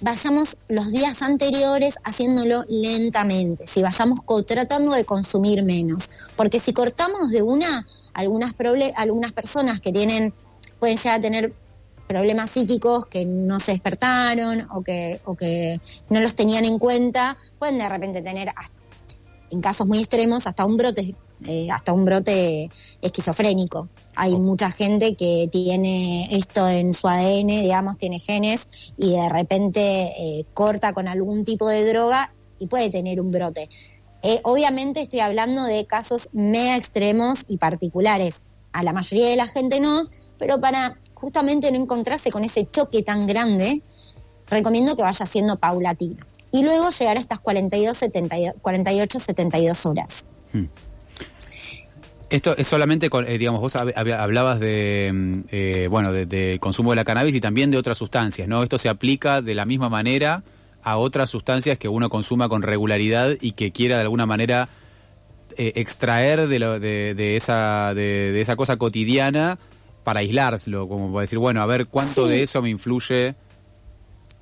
vayamos 0.00 0.58
los 0.68 0.92
días 0.92 1.22
anteriores 1.22 1.96
haciéndolo 2.04 2.64
lentamente, 2.68 3.66
si 3.66 3.82
vayamos 3.82 4.20
tratando 4.46 4.92
de 4.92 5.04
consumir 5.04 5.64
menos. 5.64 6.08
Porque 6.36 6.60
si 6.60 6.72
cortamos 6.72 7.30
de 7.30 7.42
una, 7.42 7.86
algunas, 8.14 8.54
algunas 8.94 9.32
personas 9.32 9.80
que 9.80 9.92
tienen, 9.92 10.32
pueden 10.78 10.96
llegar 10.96 11.18
a 11.18 11.20
tener 11.20 11.52
problemas 12.06 12.50
psíquicos 12.50 13.06
que 13.06 13.24
no 13.24 13.58
se 13.58 13.72
despertaron 13.72 14.68
o 14.70 14.82
que, 14.82 15.20
o 15.24 15.34
que 15.34 15.80
no 16.08 16.20
los 16.20 16.36
tenían 16.36 16.64
en 16.64 16.78
cuenta, 16.78 17.36
pueden 17.58 17.78
de 17.78 17.88
repente 17.88 18.22
tener, 18.22 18.52
en 19.50 19.60
casos 19.60 19.86
muy 19.88 19.98
extremos, 19.98 20.46
hasta 20.46 20.64
un 20.64 20.76
brote 20.76 21.14
eh, 21.46 21.70
hasta 21.70 21.92
un 21.92 22.04
brote 22.04 22.70
esquizofrénico. 23.00 23.88
Hay 24.14 24.36
mucha 24.36 24.70
gente 24.70 25.14
que 25.14 25.48
tiene 25.50 26.28
esto 26.30 26.68
en 26.68 26.92
su 26.92 27.08
ADN, 27.08 27.48
digamos, 27.48 27.98
tiene 27.98 28.18
genes 28.18 28.68
y 28.98 29.12
de 29.12 29.28
repente 29.28 29.80
eh, 30.18 30.44
corta 30.52 30.92
con 30.92 31.08
algún 31.08 31.44
tipo 31.44 31.68
de 31.68 31.86
droga 31.88 32.32
y 32.58 32.66
puede 32.66 32.90
tener 32.90 33.20
un 33.20 33.30
brote. 33.30 33.68
Eh, 34.22 34.40
obviamente 34.44 35.00
estoy 35.00 35.20
hablando 35.20 35.64
de 35.64 35.86
casos 35.86 36.28
mega 36.32 36.76
extremos 36.76 37.44
y 37.48 37.56
particulares. 37.56 38.42
A 38.72 38.82
la 38.82 38.92
mayoría 38.92 39.28
de 39.28 39.36
la 39.36 39.46
gente 39.46 39.80
no, 39.80 40.06
pero 40.38 40.60
para 40.60 40.98
justamente 41.14 41.72
no 41.72 41.78
encontrarse 41.78 42.30
con 42.30 42.44
ese 42.44 42.68
choque 42.70 43.02
tan 43.02 43.26
grande, 43.26 43.82
recomiendo 44.48 44.94
que 44.94 45.02
vaya 45.02 45.24
siendo 45.24 45.56
paulatino. 45.56 46.24
Y 46.52 46.62
luego 46.62 46.90
llegar 46.90 47.16
a 47.16 47.20
estas 47.20 47.40
42, 47.40 48.04
48, 48.60 49.18
72 49.20 49.86
horas. 49.86 50.26
Hmm. 50.52 50.64
Esto 52.30 52.56
es 52.56 52.68
solamente, 52.68 53.10
con, 53.10 53.26
eh, 53.26 53.38
digamos, 53.38 53.60
vos 53.60 53.74
hablabas 53.74 54.60
de, 54.60 55.10
mm, 55.12 55.40
eh, 55.50 55.88
bueno, 55.90 56.12
del 56.12 56.60
consumo 56.60 56.90
de 56.90 56.96
la 56.96 57.04
cannabis 57.04 57.34
y 57.34 57.40
también 57.40 57.72
de 57.72 57.76
otras 57.76 57.98
sustancias, 57.98 58.46
¿no? 58.46 58.62
Esto 58.62 58.78
se 58.78 58.88
aplica 58.88 59.42
de 59.42 59.54
la 59.54 59.64
misma 59.64 59.88
manera 59.88 60.44
a 60.84 60.96
otras 60.96 61.28
sustancias 61.28 61.76
que 61.76 61.88
uno 61.88 62.08
consuma 62.08 62.48
con 62.48 62.62
regularidad 62.62 63.34
y 63.40 63.52
que 63.52 63.72
quiera 63.72 63.96
de 63.96 64.02
alguna 64.02 64.26
manera 64.26 64.68
eh, 65.58 65.72
extraer 65.74 66.46
de, 66.46 66.58
lo, 66.60 66.78
de, 66.78 67.36
esa, 67.36 67.94
de, 67.94 68.40
esa 68.40 68.54
cosa 68.54 68.76
cotidiana 68.76 69.58
para 70.04 70.20
aislárselo, 70.20 70.86
como 70.86 71.12
para 71.12 71.22
decir, 71.22 71.40
bueno, 71.40 71.62
a 71.62 71.66
ver 71.66 71.88
cuánto 71.88 72.28
de 72.28 72.44
eso 72.44 72.62
me 72.62 72.70
influye 72.70 73.34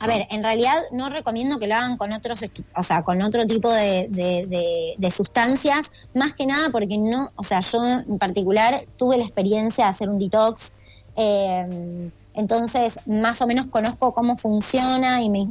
a 0.01 0.07
ver, 0.07 0.29
en 0.31 0.45
realidad 0.45 0.77
no 0.93 1.09
recomiendo 1.09 1.59
que 1.59 1.67
lo 1.67 1.75
hagan 1.75 1.97
con 1.97 2.13
otros, 2.13 2.39
o 2.77 2.83
sea, 2.83 3.03
con 3.03 3.21
otro 3.21 3.47
tipo 3.47 3.73
de, 3.73 5.13
sustancias, 5.15 5.93
más 6.15 6.33
que 6.35 6.47
nada 6.47 6.71
porque 6.71 6.99
no, 6.99 7.33
o 7.35 7.43
sea, 7.43 7.61
yo 7.61 7.83
en 7.85 8.19
particular 8.19 8.85
tuve 8.97 9.19
la 9.19 9.25
experiencia 9.25 9.85
de 9.85 9.91
hacer 9.91 10.09
un 10.09 10.19
detox, 10.19 10.75
eh, 11.17 12.11
entonces 12.35 13.01
más 13.07 13.43
o 13.43 13.49
menos 13.49 13.67
conozco 13.67 14.15
cómo 14.15 14.37
funciona 14.37 15.21
y 15.21 15.31
me, 15.31 15.49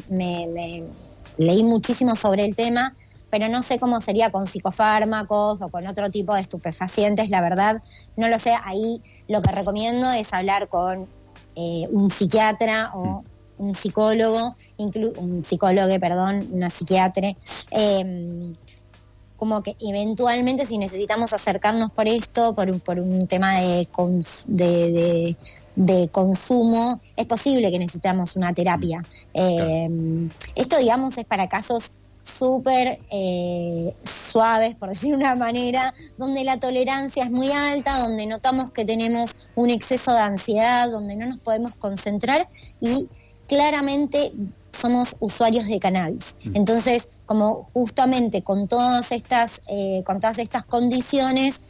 leí 1.37 1.63
muchísimo 1.63 2.15
sobre 2.15 2.45
el 2.45 2.55
tema, 2.55 2.95
pero 3.29 3.49
no 3.49 3.61
sé 3.61 3.77
cómo 3.79 3.99
sería 3.99 4.31
con 4.31 4.45
psicofármacos 4.45 5.61
o 5.61 5.67
con 5.67 5.85
otro 5.87 6.09
tipo 6.09 6.33
de 6.33 6.39
estupefacientes, 6.39 7.29
la 7.29 7.41
verdad, 7.41 7.81
no 8.15 8.29
lo 8.29 8.39
sé, 8.39 8.55
ahí 8.63 9.01
lo 9.27 9.41
que 9.41 9.51
recomiendo 9.51 10.09
es 10.11 10.33
hablar 10.33 10.69
con 10.69 11.05
eh, 11.57 11.87
un 11.91 12.09
psiquiatra 12.09 12.91
o 12.93 13.23
un 13.57 13.73
psicólogo, 13.73 14.55
un 14.77 15.43
psicólogo, 15.43 15.99
perdón, 15.99 16.47
una 16.51 16.69
psiquiatra, 16.69 17.35
em, 17.71 18.53
como 19.37 19.61
que 19.61 19.75
eventualmente 19.79 20.65
si 20.65 20.77
necesitamos 20.77 21.31
acercarnos 21.31 21.91
por 21.91 22.07
esto, 22.07 22.53
por, 22.55 22.69
un, 22.69 22.79
por 22.79 22.99
un 22.99 23.27
tema 23.27 23.59
de, 23.59 23.87
de, 24.47 25.37
de, 25.75 26.07
consumo, 26.09 26.99
es 27.15 27.25
posible 27.27 27.71
que 27.71 27.77
necesitamos 27.77 28.35
una 28.35 28.51
terapia. 28.53 29.05
Em, 29.33 30.29
esto, 30.55 30.77
digamos, 30.77 31.17
es 31.17 31.25
para 31.25 31.47
casos 31.47 31.93
súper 32.27 32.99
eh, 33.11 33.93
suaves, 34.03 34.75
por 34.75 34.89
decir 34.93 35.15
una 35.15 35.35
manera, 35.35 35.93
donde 36.17 36.43
la 36.43 36.59
tolerancia 36.59 37.23
es 37.23 37.31
muy 37.31 37.51
alta, 37.51 37.99
donde 37.99 38.25
notamos 38.25 38.71
que 38.71 38.85
tenemos 38.85 39.37
un 39.55 39.69
exceso 39.69 40.13
de 40.13 40.19
ansiedad, 40.19 40.89
donde 40.89 41.15
no 41.15 41.27
nos 41.27 41.37
podemos 41.37 41.75
concentrar 41.75 42.49
y 42.81 43.09
claramente 43.47 44.33
somos 44.69 45.17
usuarios 45.19 45.67
de 45.67 45.79
cannabis. 45.79 46.37
Mm. 46.43 46.55
Entonces, 46.55 47.09
como 47.25 47.69
justamente 47.73 48.43
con 48.43 48.67
todas 48.67 49.11
estas, 49.11 49.61
eh, 49.67 50.03
con 50.05 50.19
todas 50.19 50.39
estas 50.39 50.63
condiciones, 50.63 51.63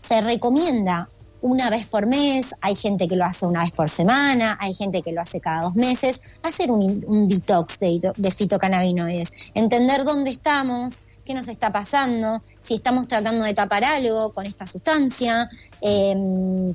se 0.00 0.20
recomienda 0.20 1.08
una 1.42 1.70
vez 1.70 1.86
por 1.86 2.06
mes, 2.06 2.54
hay 2.60 2.74
gente 2.74 3.08
que 3.08 3.16
lo 3.16 3.24
hace 3.24 3.46
una 3.46 3.60
vez 3.62 3.72
por 3.72 3.88
semana, 3.88 4.58
hay 4.60 4.74
gente 4.74 5.02
que 5.02 5.12
lo 5.12 5.22
hace 5.22 5.40
cada 5.40 5.62
dos 5.62 5.74
meses, 5.74 6.20
hacer 6.42 6.70
un, 6.70 7.28
detox 7.28 7.80
de, 7.80 8.12
de, 8.14 8.30
fitocannabinoides, 8.30 9.32
entender 9.54 10.04
dónde 10.04 10.30
estamos, 10.30 11.04
qué 11.24 11.32
nos 11.32 11.48
está 11.48 11.72
pasando, 11.72 12.42
si 12.58 12.74
estamos 12.74 13.08
tratando 13.08 13.44
de 13.44 13.54
tapar 13.54 13.84
algo 13.84 14.34
con 14.34 14.44
esta 14.44 14.66
sustancia, 14.66 15.48
eh, 15.80 16.74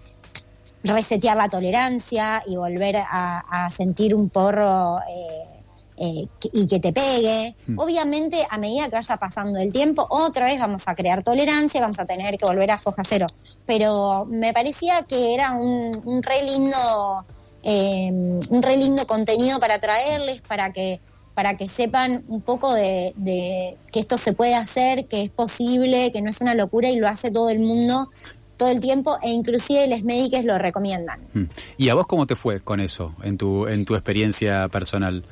resetear 0.86 1.36
la 1.36 1.50
tolerancia 1.50 2.44
y 2.46 2.56
volver 2.56 2.98
a, 2.98 3.68
sentir 3.70 4.14
un 4.14 4.30
porro 4.30 5.00
eh, 5.00 5.56
eh, 5.98 6.28
y 6.54 6.68
que 6.68 6.80
te 6.80 6.94
pegue. 6.94 7.56
Hmm. 7.68 7.80
Obviamente, 7.80 8.46
a 8.50 8.58
medida 8.58 8.86
que 8.86 8.96
vaya 8.96 9.18
pasando 9.18 9.60
el 9.60 9.72
tiempo, 9.72 10.06
otra 10.10 10.46
vez 10.46 10.60
vamos 10.60 10.88
a 10.88 10.96
crear 10.96 11.24
tolerancia, 11.24 11.82
vamos 11.82 12.00
a 12.00 12.06
tener 12.06 12.38
que 12.38 12.46
volver 12.46 12.72
a 12.72 12.78
foja 12.78 13.04
cero. 13.04 13.28
Pero 13.66 14.26
me 14.26 14.54
parecía 14.54 15.04
que 15.04 15.34
era 15.34 15.52
un, 15.54 16.22
re 16.22 16.44
lindo, 16.44 17.26
em, 17.64 18.40
un 18.50 18.62
re 18.62 18.78
lindo 18.78 19.06
contenido 19.08 19.60
para 19.60 19.80
traerles, 19.80 20.42
para 20.42 20.72
que 20.72 21.02
para 21.34 21.58
que 21.58 21.68
sepan 21.68 22.24
un 22.30 22.40
poco 22.40 22.74
de, 22.74 23.12
de, 23.18 23.78
que 23.92 24.00
esto 24.00 24.18
se 24.18 24.32
puede 24.32 24.56
hacer, 24.56 25.06
que 25.06 25.22
es 25.22 25.30
posible, 25.30 26.14
que 26.14 26.22
no 26.22 26.30
es 26.30 26.40
una 26.40 26.56
locura 26.56 26.90
y 26.90 26.96
lo 26.96 27.10
hace 27.10 27.30
todo 27.30 27.50
el 27.50 27.60
mundo 27.60 28.10
todo 28.58 28.70
el 28.70 28.80
tiempo 28.80 29.18
e 29.22 29.30
inclusive 29.30 29.88
los 29.88 30.04
médicos 30.04 30.44
lo 30.46 30.58
recomiendan. 30.58 31.22
Hmm. 31.34 31.46
¿Y 31.78 31.90
a 31.90 31.94
vos 31.96 32.08
cómo 32.08 32.26
te 32.26 32.36
fue 32.36 32.60
con 32.62 32.80
eso 32.80 33.14
en 33.24 33.38
tu, 33.38 33.68
en 33.68 33.86
tu 33.86 33.96
experiencia 33.96 34.68
personal? 34.70 35.24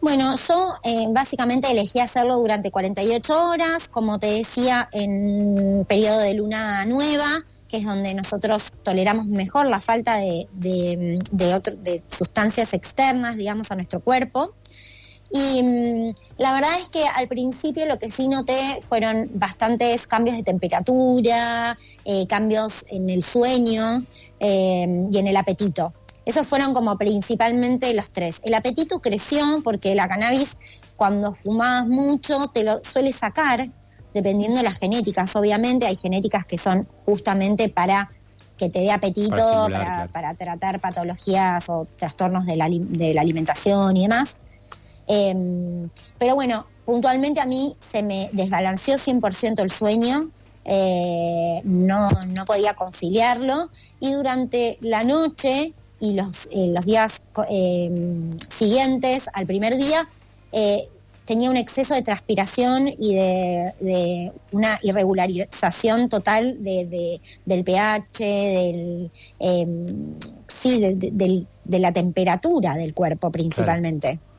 Bueno, 0.00 0.34
yo 0.36 0.74
eh, 0.82 1.06
básicamente 1.10 1.70
elegí 1.70 2.00
hacerlo 2.00 2.38
durante 2.38 2.70
48 2.70 3.48
horas, 3.48 3.88
como 3.88 4.18
te 4.18 4.28
decía, 4.28 4.88
en 4.92 5.84
periodo 5.86 6.20
de 6.20 6.32
luna 6.34 6.86
nueva, 6.86 7.44
que 7.68 7.76
es 7.76 7.84
donde 7.84 8.14
nosotros 8.14 8.76
toleramos 8.82 9.26
mejor 9.26 9.66
la 9.66 9.80
falta 9.80 10.16
de, 10.16 10.48
de, 10.52 11.18
de 11.32 12.02
sustancias 12.08 12.72
externas, 12.72 13.36
digamos, 13.36 13.70
a 13.70 13.74
nuestro 13.74 14.00
cuerpo. 14.00 14.54
Y 15.32 15.62
mm, 15.62 16.10
la 16.38 16.52
verdad 16.52 16.70
es 16.80 16.88
que 16.88 17.04
al 17.06 17.28
principio 17.28 17.86
lo 17.86 17.98
que 17.98 18.10
sí 18.10 18.28
noté 18.28 18.80
fueron 18.82 19.28
bastantes 19.34 20.06
cambios 20.06 20.36
de 20.36 20.42
temperatura, 20.42 21.78
eh, 22.04 22.26
cambios 22.26 22.84
en 22.88 23.10
el 23.10 23.22
sueño 23.22 24.04
eh, 24.40 25.04
y 25.10 25.18
en 25.18 25.26
el 25.26 25.36
apetito. 25.36 25.92
Esos 26.24 26.46
fueron 26.46 26.74
como 26.74 26.96
principalmente 26.98 27.92
los 27.94 28.10
tres. 28.10 28.40
El 28.44 28.54
apetito 28.54 29.00
creció 29.00 29.60
porque 29.64 29.94
la 29.94 30.08
cannabis, 30.08 30.58
cuando 30.96 31.32
fumas 31.32 31.86
mucho, 31.86 32.48
te 32.48 32.62
lo 32.62 32.82
suele 32.84 33.10
sacar, 33.10 33.70
dependiendo 34.12 34.58
de 34.58 34.64
las 34.64 34.78
genéticas. 34.78 35.34
Obviamente 35.36 35.86
hay 35.86 35.96
genéticas 35.96 36.44
que 36.44 36.58
son 36.58 36.86
justamente 37.06 37.68
para 37.68 38.10
que 38.58 38.68
te 38.68 38.80
dé 38.80 38.92
apetito, 38.92 39.30
Para 39.30 39.40
para, 39.40 39.62
estimular, 39.62 39.86
claro. 39.96 40.12
para 40.12 40.34
tratar 40.34 40.80
patologías 40.80 41.68
o 41.70 41.86
trastornos 41.96 42.44
de 42.44 42.56
la, 42.56 42.68
de 42.70 43.14
la 43.14 43.22
alimentación 43.22 43.96
y 43.96 44.02
demás. 44.02 44.38
Em, 45.12 45.88
pero 46.18 46.36
bueno, 46.36 46.66
puntualmente 46.84 47.40
a 47.40 47.46
mí 47.46 47.74
se 47.80 48.02
me 48.04 48.30
desbalanceó 48.32 48.96
100% 48.96 49.60
el 49.62 49.70
sueño, 49.70 50.30
eh, 50.64 51.60
no, 51.64 52.08
no 52.28 52.44
podía 52.44 52.74
conciliarlo 52.74 53.70
y 53.98 54.12
durante 54.12 54.78
la 54.82 55.02
noche 55.02 55.74
y 55.98 56.12
los, 56.12 56.46
eh, 56.52 56.70
los 56.72 56.84
días 56.86 57.24
em, 57.48 58.30
siguientes 58.38 59.28
al 59.32 59.46
primer 59.46 59.76
día 59.76 60.08
eh, 60.52 60.84
tenía 61.24 61.50
un 61.50 61.56
exceso 61.56 61.94
de 61.94 62.02
transpiración 62.02 62.88
y 62.88 63.14
de, 63.14 63.72
de 63.80 64.32
una 64.52 64.78
irregularización 64.82 66.08
total 66.08 66.62
de, 66.62 66.86
de- 66.86 67.20
del 67.46 67.64
pH, 67.64 68.18
del, 68.24 69.10
em, 69.40 70.14
sí, 70.46 70.78
de, 70.80 70.94
de- 70.94 71.10
del- 71.12 71.46
de 71.64 71.78
la 71.80 71.92
temperatura 71.92 72.74
del 72.74 72.94
cuerpo 72.94 73.30
principalmente. 73.30 74.08
Claro, 74.08 74.29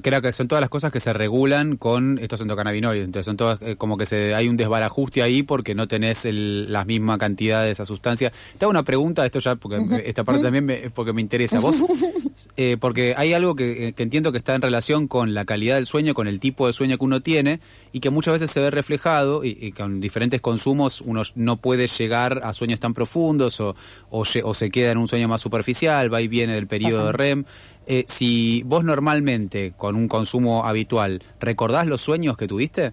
que 0.00 0.08
era 0.08 0.20
que 0.20 0.32
son 0.32 0.48
todas 0.48 0.60
las 0.60 0.70
cosas 0.70 0.92
que 0.92 1.00
se 1.00 1.12
regulan 1.12 1.76
con 1.76 2.18
estos 2.18 2.40
endocannabinoides. 2.40 3.04
Entonces 3.06 3.26
son 3.26 3.36
todas 3.36 3.60
eh, 3.62 3.76
como 3.76 3.96
que 3.96 4.06
se 4.06 4.34
hay 4.34 4.48
un 4.48 4.56
desbarajuste 4.56 5.22
ahí 5.22 5.42
porque 5.42 5.74
no 5.74 5.88
tenés 5.88 6.24
el, 6.24 6.72
la 6.72 6.84
misma 6.84 7.18
cantidad 7.18 7.62
de 7.64 7.70
esa 7.72 7.84
sustancia. 7.84 8.32
Te 8.58 8.64
hago 8.64 8.70
una 8.70 8.82
pregunta, 8.84 9.26
esto 9.26 9.40
ya 9.40 9.56
porque 9.56 9.78
esta 10.04 10.22
parte 10.24 10.42
también 10.42 10.64
me, 10.64 10.90
porque 10.90 11.12
me 11.12 11.20
interesa. 11.20 11.60
Vos, 11.60 11.76
eh, 12.56 12.76
porque 12.80 13.14
hay 13.16 13.32
algo 13.32 13.54
que, 13.56 13.88
eh, 13.88 13.92
que 13.92 14.02
entiendo 14.02 14.32
que 14.32 14.38
está 14.38 14.54
en 14.54 14.62
relación 14.62 15.08
con 15.08 15.34
la 15.34 15.44
calidad 15.44 15.76
del 15.76 15.86
sueño, 15.86 16.14
con 16.14 16.28
el 16.28 16.40
tipo 16.40 16.66
de 16.66 16.72
sueño 16.72 16.96
que 16.98 17.04
uno 17.04 17.20
tiene 17.20 17.60
y 17.92 18.00
que 18.00 18.10
muchas 18.10 18.32
veces 18.34 18.50
se 18.50 18.60
ve 18.60 18.70
reflejado 18.70 19.44
y, 19.44 19.56
y 19.60 19.72
con 19.72 20.00
diferentes 20.00 20.40
consumos 20.40 21.00
uno 21.00 21.22
no 21.34 21.56
puede 21.56 21.86
llegar 21.88 22.40
a 22.44 22.52
sueños 22.52 22.80
tan 22.80 22.94
profundos 22.94 23.60
o, 23.60 23.74
o, 24.10 24.22
lle- 24.24 24.42
o 24.44 24.54
se 24.54 24.70
queda 24.70 24.92
en 24.92 24.98
un 24.98 25.08
sueño 25.08 25.28
más 25.28 25.40
superficial, 25.40 26.12
va 26.12 26.20
y 26.20 26.28
viene 26.28 26.54
del 26.54 26.66
periodo 26.66 27.06
de 27.06 27.12
REM. 27.12 27.44
Eh, 27.86 28.04
si 28.08 28.62
vos 28.64 28.82
normalmente, 28.84 29.72
con 29.76 29.94
un 29.96 30.08
consumo 30.08 30.64
habitual, 30.64 31.22
¿recordás 31.40 31.86
los 31.86 32.00
sueños 32.00 32.36
que 32.36 32.46
tuviste? 32.46 32.92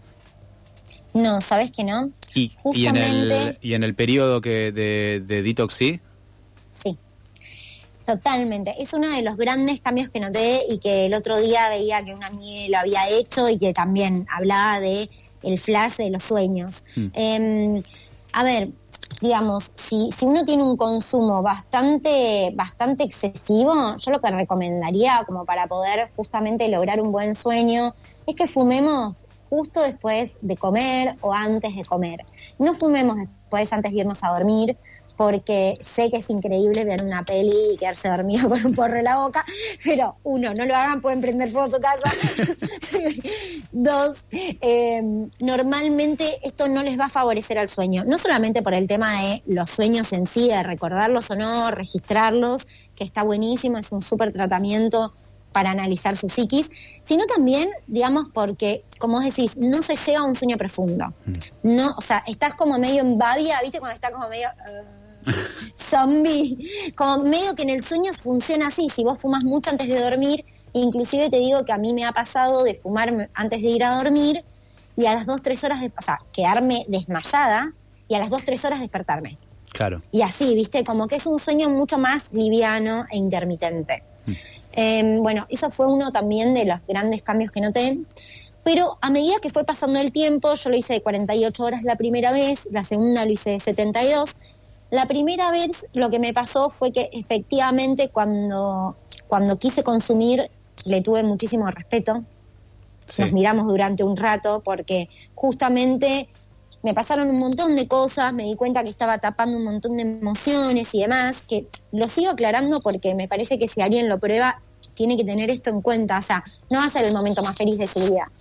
No, 1.14 1.42
¿sabes 1.42 1.72
que 1.72 1.84
no? 1.84 2.10
Y, 2.36 2.52
y 2.74 2.86
en, 2.88 2.96
el, 2.98 3.30
Justamente- 3.30 3.58
y 3.62 3.74
en 3.74 3.84
el 3.84 3.96
periodo 3.96 4.42
que 4.42 4.72
de, 4.72 5.22
de 5.26 5.44
detox, 5.44 5.74
sí. 5.74 6.00
Sí, 6.72 6.98
totalmente. 8.06 8.74
Es 8.80 8.94
uno 8.94 9.10
de 9.10 9.22
los 9.22 9.38
grandes 9.38 9.82
cambios 9.82 10.10
que 10.10 10.20
noté 10.20 10.62
y 10.70 10.78
que 10.80 11.06
el 11.08 11.14
otro 11.14 11.40
día 11.40 11.70
veía 11.70 12.04
que 12.04 12.14
una 12.14 12.28
amiga 12.28 12.70
lo 12.70 12.78
había 12.80 13.10
hecho 13.10 13.50
y 13.50 13.58
que 13.60 13.74
también 13.74 14.26
hablaba 14.30 14.80
de 14.80 15.10
el 15.44 15.60
flash 15.60 15.98
de 15.98 16.10
los 16.12 16.24
sueños. 16.24 16.86
Mm. 16.96 17.06
Eh, 17.14 17.82
a 18.34 18.44
ver, 18.44 18.70
digamos, 19.20 19.72
si, 19.76 20.10
si 20.12 20.26
uno 20.26 20.46
tiene 20.46 20.64
un 20.64 20.78
consumo 20.78 21.42
bastante, 21.42 22.52
bastante 22.56 23.04
excesivo, 23.04 23.96
yo 23.98 24.12
lo 24.12 24.22
que 24.22 24.32
recomendaría 24.32 25.24
como 25.26 25.46
para 25.46 25.68
poder 25.68 26.12
justamente 26.16 26.68
lograr 26.70 27.02
un 27.02 27.12
buen 27.12 27.36
sueño 27.36 27.94
es 28.26 28.36
que 28.36 28.48
fumemos 28.48 29.28
justo 29.50 29.82
después 29.82 30.38
de 30.42 30.56
comer 30.56 31.18
o 31.22 31.34
antes 31.34 31.76
de 31.76 31.84
comer. 31.84 32.26
No 32.58 32.74
fumemos 32.74 33.18
después 33.18 33.74
antes 33.74 33.92
de 33.92 34.00
irnos 34.00 34.24
a 34.24 34.30
dormir, 34.30 34.78
porque 35.14 35.78
sé 35.82 36.10
que 36.10 36.18
es 36.18 36.30
increíble 36.30 36.84
ver 36.86 37.04
una 37.04 37.24
peli 37.24 37.56
y 37.74 37.78
quedarse 37.78 38.10
dormido 38.10 38.50
con 38.50 38.66
un 38.66 38.74
porro 38.74 38.98
en 38.98 39.06
la 39.06 39.18
boca, 39.18 39.46
pero 39.84 40.18
uno, 40.24 40.54
no 40.54 40.66
lo 40.66 40.76
hagan, 40.76 41.02
pueden 41.02 41.22
prender 41.22 41.52
fuego 41.52 41.68
a 41.68 41.72
su 41.72 41.82
casa. 41.82 42.12
Dos, 43.72 44.28
eh, 44.32 45.02
normalmente 45.42 46.40
esto 46.44 46.68
no 46.68 46.84
les 46.84 47.00
va 47.00 47.06
a 47.06 47.10
favorecer 47.10 47.58
al 47.58 47.70
sueño, 47.70 48.04
no 48.06 48.18
solamente 48.18 48.62
por 48.62 48.74
el 48.74 48.88
tema 48.88 49.22
de 49.22 49.44
los 49.48 49.70
sueños 49.70 50.14
en 50.14 50.28
sí, 50.28 50.48
de 50.48 50.64
recordarlos 50.64 51.32
o 51.32 51.36
no, 51.36 51.72
registrarlos, 51.72 52.68
que 52.96 53.04
está 53.04 53.24
buenísimo, 53.24 53.78
es 53.78 53.92
un 53.92 54.02
súper 54.02 54.32
tratamiento 54.32 55.14
para 55.52 55.72
analizar 55.72 56.16
su 56.16 56.30
psiquis, 56.30 56.72
sino 57.04 57.26
también, 57.26 57.70
digamos, 57.88 58.30
porque, 58.34 58.86
como 59.00 59.16
vos 59.16 59.26
decís, 59.26 59.58
no 59.58 59.82
se 59.82 59.96
llega 59.96 60.20
a 60.20 60.24
un 60.24 60.36
sueño 60.36 60.58
profundo. 60.58 61.14
No, 61.64 61.94
o 61.98 62.02
sea, 62.02 62.24
estás 62.28 62.54
como 62.54 62.78
medio 62.78 63.02
en 63.02 63.18
babia, 63.18 63.60
¿viste? 63.62 63.80
Cuando 63.80 63.96
está 63.96 64.12
como 64.12 64.28
medio 64.30 64.48
zombie, 65.76 66.58
como 66.96 67.24
medio 67.24 67.56
que 67.56 67.64
en 67.64 67.70
el 67.70 67.84
sueño 67.84 68.14
funciona 68.14 68.68
así, 68.68 68.90
si 68.90 69.04
vos 69.04 69.20
fumas 69.20 69.44
mucho 69.44 69.70
antes 69.70 69.88
de 69.88 70.00
dormir, 70.00 70.46
inclusive 70.74 71.30
te 71.30 71.38
digo 71.38 71.66
que 71.66 71.72
a 71.72 71.78
mí 71.78 71.94
me 71.94 72.06
ha 72.06 72.12
pasado 72.12 72.64
de 72.64 72.76
fumar 72.76 73.30
antes 73.34 73.62
de 73.62 73.68
ir 73.68 73.84
a 73.84 73.96
dormir 73.96 74.44
y 74.96 75.06
a 75.06 75.14
las 75.14 75.26
dos, 75.26 75.42
tres 75.42 75.64
horas, 75.64 75.82
de, 75.82 75.92
o 75.98 76.02
sea, 76.02 76.18
quedarme 76.34 76.86
desmayada 76.88 77.74
y 78.08 78.16
a 78.16 78.20
las 78.20 78.30
dos, 78.30 78.44
tres 78.44 78.64
horas 78.66 78.80
despertarme. 78.80 79.38
Claro. 79.72 80.00
Y 80.12 80.22
así, 80.22 80.54
¿viste? 80.54 80.84
Como 80.84 81.08
que 81.08 81.16
es 81.16 81.26
un 81.26 81.40
sueño 81.40 81.70
mucho 81.70 81.98
más 81.98 82.34
liviano 82.34 83.06
e 83.10 83.18
intermitente. 83.18 84.04
Eh, 84.74 85.18
bueno, 85.20 85.46
eso 85.50 85.70
fue 85.72 85.88
uno 85.88 86.12
también 86.12 86.54
de 86.54 86.66
los 86.66 86.80
grandes 86.88 87.24
cambios 87.24 87.52
que 87.52 87.62
noté. 87.62 88.00
Pero 88.64 88.98
a 89.02 89.10
medida 89.10 89.36
que 89.42 89.50
fue 89.50 89.64
pasando 89.64 90.00
el 90.00 90.12
tiempo, 90.12 90.54
yo 90.54 90.70
lo 90.70 90.78
hice 90.78 90.94
de 90.94 91.02
48 91.02 91.64
horas 91.64 91.84
la 91.84 91.96
primera 91.96 92.32
vez, 92.32 92.68
la 92.72 92.84
segunda 92.84 93.26
lo 93.26 93.32
hice 93.32 93.52
de 93.52 93.60
72. 93.60 94.38
La 94.92 95.08
primera 95.08 95.52
vez 95.52 95.88
lo 95.94 96.10
que 96.10 96.20
me 96.20 96.34
pasó 96.34 96.70
fue 96.70 96.92
que 96.92 97.10
efectivamente 97.14 98.10
cuando, 98.10 98.98
cuando 99.28 99.58
quise 99.58 99.84
consumir 99.84 100.52
le 100.86 101.02
tuve 101.02 101.24
muchísimo 101.24 101.70
respeto. 101.72 102.24
Sí. 103.08 103.24
Nos 103.24 103.32
miramos 103.32 103.68
durante 103.68 104.04
un 104.04 104.16
rato 104.16 104.62
porque 104.64 105.10
justamente 105.34 106.30
me 106.84 106.94
pasaron 106.94 107.30
un 107.30 107.40
montón 107.40 107.76
de 107.76 107.88
cosas, 107.88 108.34
me 108.34 108.44
di 108.44 108.56
cuenta 108.56 108.84
que 108.84 108.90
estaba 108.90 109.18
tapando 109.18 109.58
un 109.58 109.64
montón 109.64 109.98
de 109.98 110.04
emociones 110.04 110.94
y 110.94 111.02
demás, 111.02 111.44
que 111.44 111.68
lo 111.92 112.08
sigo 112.08 112.32
aclarando 112.32 112.82
porque 112.82 113.16
me 113.16 113.28
parece 113.28 113.60
que 113.60 113.68
si 113.68 113.82
alguien 113.82 114.10
lo 114.10 114.20
prueba, 114.20 114.62
tiene 114.94 115.16
que 115.16 115.24
tener 115.24 115.50
esto 115.50 115.70
en 115.70 115.82
cuenta. 115.82 116.18
O 116.18 116.22
sea, 116.22 116.44
no 116.70 116.80
va 116.80 116.86
a 116.86 116.90
ser 116.90 117.06
el 117.06 117.14
momento 117.14 117.42
más 117.44 117.56
feliz 117.56 117.78
de 117.78 117.88
su 117.88 118.00
vida. 118.00 118.32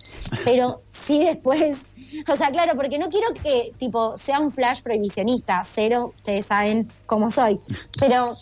Pero 0.43 0.81
sí 0.89 1.23
después, 1.23 1.87
o 2.27 2.35
sea, 2.35 2.51
claro, 2.51 2.73
porque 2.75 2.97
no 2.97 3.09
quiero 3.09 3.27
que 3.43 3.71
tipo 3.77 4.17
sea 4.17 4.39
un 4.39 4.51
flash 4.51 4.81
prohibicionista, 4.81 5.61
cero, 5.65 6.13
ustedes 6.15 6.45
saben 6.45 6.89
cómo 7.05 7.31
soy. 7.31 7.59
Pero 7.99 8.37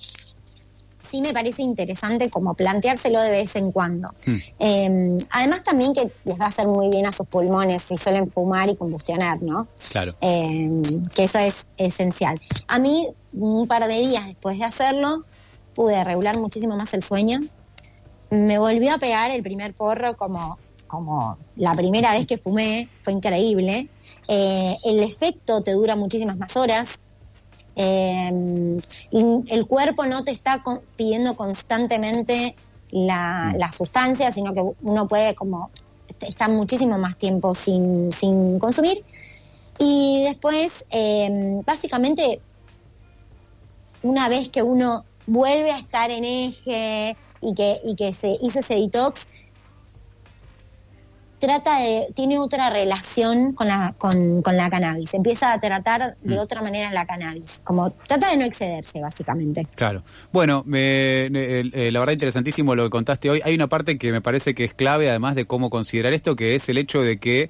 sí 1.10 1.22
me 1.22 1.34
parece 1.34 1.64
interesante 1.64 2.30
como 2.30 2.54
planteárselo 2.54 3.22
de 3.22 3.32
vez 3.32 3.56
en 3.56 3.72
cuando. 3.72 4.14
Eh, 4.60 5.18
además 5.32 5.64
también 5.64 5.94
que 5.94 6.12
les 6.24 6.40
va 6.40 6.46
a 6.46 6.48
hacer 6.50 6.68
muy 6.68 6.90
bien 6.90 7.08
a 7.08 7.12
sus 7.12 7.28
pulmones 7.28 7.82
si 7.82 7.98
suelen 7.98 8.30
fumar 8.30 8.70
y 8.70 8.76
combustionar, 8.76 9.42
¿no? 9.42 9.68
Claro. 9.92 10.14
Eh, 10.22 10.82
que 11.16 11.24
eso 11.24 11.40
es 11.40 11.68
esencial. 11.78 12.40
A 12.68 12.78
mí, 12.80 13.08
un 13.34 13.68
par 13.68 13.88
de 13.88 14.00
días 14.00 14.28
después 14.28 14.60
de 14.60 14.66
hacerlo, 14.66 15.26
pude 15.74 16.04
regular 16.04 16.38
muchísimo 16.38 16.76
más 16.76 16.94
el 16.94 17.02
sueño. 17.02 17.40
Me 18.30 18.60
volvió 18.60 18.94
a 18.94 18.98
pegar 19.00 19.32
el 19.32 19.42
primer 19.42 19.74
porro 19.74 20.16
como, 20.16 20.60
como 20.90 21.38
la 21.56 21.74
primera 21.74 22.12
vez 22.12 22.26
que 22.26 22.38
fumé, 22.38 22.90
fue 23.02 23.14
increíble. 23.14 23.88
Eh, 24.28 24.76
el 24.84 25.02
efecto 25.02 25.62
te 25.62 25.72
dura 25.72 25.96
muchísimas 25.96 26.38
más 26.38 26.58
horas. 26.58 27.04
Eh, 27.78 28.30
el 29.12 29.68
cuerpo 29.68 30.06
no 30.06 30.26
te 30.26 30.32
está 30.32 30.62
pidiendo 30.98 31.38
constantemente 31.38 32.56
la, 32.92 33.54
la 33.58 33.72
sustancia, 33.72 34.32
sino 34.32 34.54
que 34.54 34.62
uno 34.82 35.08
puede 35.08 35.36
como 35.36 35.70
estar 36.20 36.50
muchísimo 36.50 36.98
más 36.98 37.18
tiempo 37.18 37.54
sin, 37.54 38.12
sin 38.12 38.60
consumir. 38.60 39.04
Y 39.78 40.24
después, 40.24 40.86
eh, 40.92 41.62
básicamente, 41.66 42.42
una 44.04 44.28
vez 44.28 44.50
que 44.50 44.62
uno 44.62 45.06
vuelve 45.26 45.72
a 45.72 45.78
estar 45.78 46.12
en 46.12 46.26
eje 46.26 47.16
y 47.42 47.54
que, 47.54 47.80
y 47.86 47.96
que 47.96 48.12
se 48.12 48.34
hizo 48.42 48.60
ese 48.60 48.76
detox, 48.76 49.30
trata 51.40 51.80
de, 51.80 52.08
tiene 52.14 52.38
otra 52.38 52.70
relación 52.70 53.54
con 53.54 53.68
la, 53.68 53.96
con, 53.98 54.42
con 54.42 54.58
la 54.58 54.70
cannabis. 54.70 55.14
Empieza 55.14 55.54
a 55.54 55.60
tratar 55.60 56.18
de 56.22 56.38
otra 56.40 56.62
manera 56.62 56.92
la 56.92 57.06
cannabis. 57.06 57.62
Como 57.64 57.92
trata 57.92 58.30
de 58.30 58.38
no 58.38 58.46
excederse, 58.46 59.02
básicamente. 59.02 59.66
Claro. 59.76 60.04
Bueno, 60.32 60.64
me- 60.66 61.26
eh, 61.28 61.70
eh, 61.74 61.92
la 61.92 62.00
verdad 62.00 62.14
interesantísimo 62.14 62.76
lo 62.76 62.84
que 62.84 62.90
contaste 62.90 63.30
hoy. 63.30 63.42
Hay 63.44 63.56
una 63.56 63.68
parte 63.68 63.98
que 63.98 64.12
me 64.12 64.22
parece 64.22 64.54
que 64.54 64.66
es 64.66 64.74
clave, 64.74 65.10
además 65.10 65.36
de 65.36 65.46
cómo 65.46 65.70
considerar 65.70 66.14
esto, 66.14 66.36
que 66.36 66.56
es 66.56 66.70
el 66.70 66.78
hecho 66.78 67.02
de 67.02 67.18
que 67.18 67.50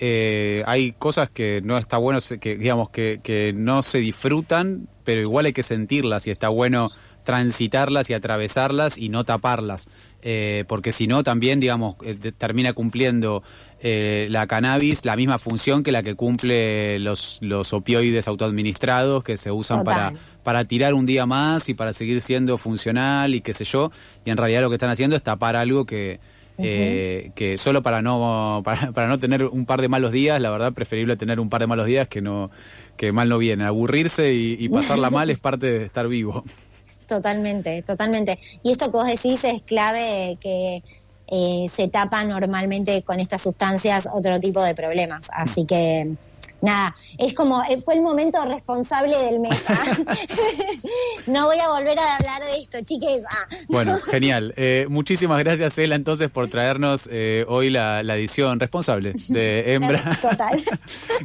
eh, 0.00 0.62
hay 0.66 0.92
cosas 0.92 1.28
que 1.30 1.60
no 1.64 1.76
está 1.78 1.98
bueno, 1.98 2.20
se- 2.20 2.38
que 2.38 2.56
digamos 2.56 2.90
que, 2.90 3.20
que 3.22 3.52
no 3.52 3.82
se 3.82 3.98
disfrutan, 3.98 4.88
pero 5.04 5.20
igual 5.20 5.46
hay 5.46 5.52
que 5.52 5.62
sentirlas 5.62 6.26
y 6.26 6.30
está 6.30 6.48
bueno 6.48 6.88
transitarlas 7.28 8.08
y 8.08 8.14
atravesarlas 8.14 8.96
y 8.96 9.10
no 9.10 9.22
taparlas. 9.22 9.90
Eh, 10.22 10.64
porque 10.66 10.92
si 10.92 11.06
no, 11.06 11.22
también, 11.22 11.60
digamos, 11.60 11.96
eh, 12.02 12.14
termina 12.38 12.72
cumpliendo 12.72 13.42
eh, 13.80 14.28
la 14.30 14.46
cannabis 14.46 15.04
la 15.04 15.14
misma 15.14 15.38
función 15.38 15.82
que 15.82 15.92
la 15.92 16.02
que 16.02 16.14
cumple 16.14 16.98
los, 17.00 17.36
los 17.42 17.74
opioides 17.74 18.28
autoadministrados 18.28 19.22
que 19.24 19.36
se 19.36 19.50
usan 19.50 19.84
para, 19.84 20.12
Total. 20.12 20.24
para 20.42 20.64
tirar 20.64 20.94
un 20.94 21.04
día 21.04 21.26
más 21.26 21.68
y 21.68 21.74
para 21.74 21.92
seguir 21.92 22.22
siendo 22.22 22.56
funcional 22.56 23.34
y 23.34 23.42
qué 23.42 23.52
sé 23.52 23.64
yo. 23.64 23.92
Y 24.24 24.30
en 24.30 24.38
realidad 24.38 24.62
lo 24.62 24.70
que 24.70 24.76
están 24.76 24.88
haciendo 24.88 25.14
es 25.14 25.22
tapar 25.22 25.54
algo 25.54 25.84
que, 25.84 26.20
eh, 26.56 27.30
que 27.34 27.58
solo 27.58 27.82
para 27.82 28.00
no, 28.00 28.62
para, 28.64 28.90
para 28.92 29.06
no 29.06 29.18
tener 29.18 29.44
un 29.44 29.66
par 29.66 29.82
de 29.82 29.88
malos 29.88 30.12
días, 30.12 30.40
la 30.40 30.48
verdad 30.48 30.72
preferible 30.72 31.18
tener 31.18 31.40
un 31.40 31.50
par 31.50 31.60
de 31.60 31.66
malos 31.66 31.84
días 31.84 32.08
que 32.08 32.22
no 32.22 32.50
que 32.96 33.12
mal 33.12 33.28
no 33.28 33.38
viene. 33.38 33.64
Aburrirse 33.64 34.34
y, 34.34 34.56
y 34.58 34.68
pasarla 34.70 35.10
mal 35.10 35.30
es 35.30 35.38
parte 35.40 35.66
de 35.70 35.84
estar 35.84 36.08
vivo. 36.08 36.42
Totalmente, 37.08 37.82
totalmente. 37.82 38.38
Y 38.62 38.70
esto 38.70 38.90
que 38.90 38.98
vos 38.98 39.06
decís 39.06 39.42
es 39.44 39.62
clave 39.62 40.36
que 40.42 40.82
eh, 41.30 41.66
se 41.70 41.88
tapa 41.88 42.24
normalmente 42.24 43.02
con 43.02 43.20
estas 43.20 43.42
sustancias 43.42 44.08
otro 44.12 44.40
tipo 44.40 44.62
de 44.62 44.74
problemas. 44.74 45.28
Así 45.32 45.64
que, 45.66 46.14
nada, 46.60 46.96
es 47.18 47.34
como, 47.34 47.62
eh, 47.64 47.80
fue 47.84 47.94
el 47.94 48.02
momento 48.02 48.44
responsable 48.44 49.16
del 49.16 49.40
mes. 49.40 49.58
¿ah? 49.68 49.96
no 51.26 51.46
voy 51.46 51.58
a 51.58 51.68
volver 51.68 51.98
a 51.98 52.16
hablar 52.16 52.42
de 52.42 52.58
esto, 52.58 52.78
chiques. 52.82 53.22
Ah. 53.28 53.56
Bueno, 53.68 53.98
genial. 54.10 54.54
Eh, 54.56 54.86
muchísimas 54.88 55.38
gracias, 55.40 55.78
Ela, 55.78 55.94
entonces, 55.94 56.30
por 56.30 56.48
traernos 56.48 57.08
eh, 57.12 57.44
hoy 57.48 57.70
la, 57.70 58.02
la 58.02 58.16
edición 58.16 58.58
responsable 58.58 59.12
de 59.28 59.74
Hembra. 59.74 60.18
Total. 60.20 60.60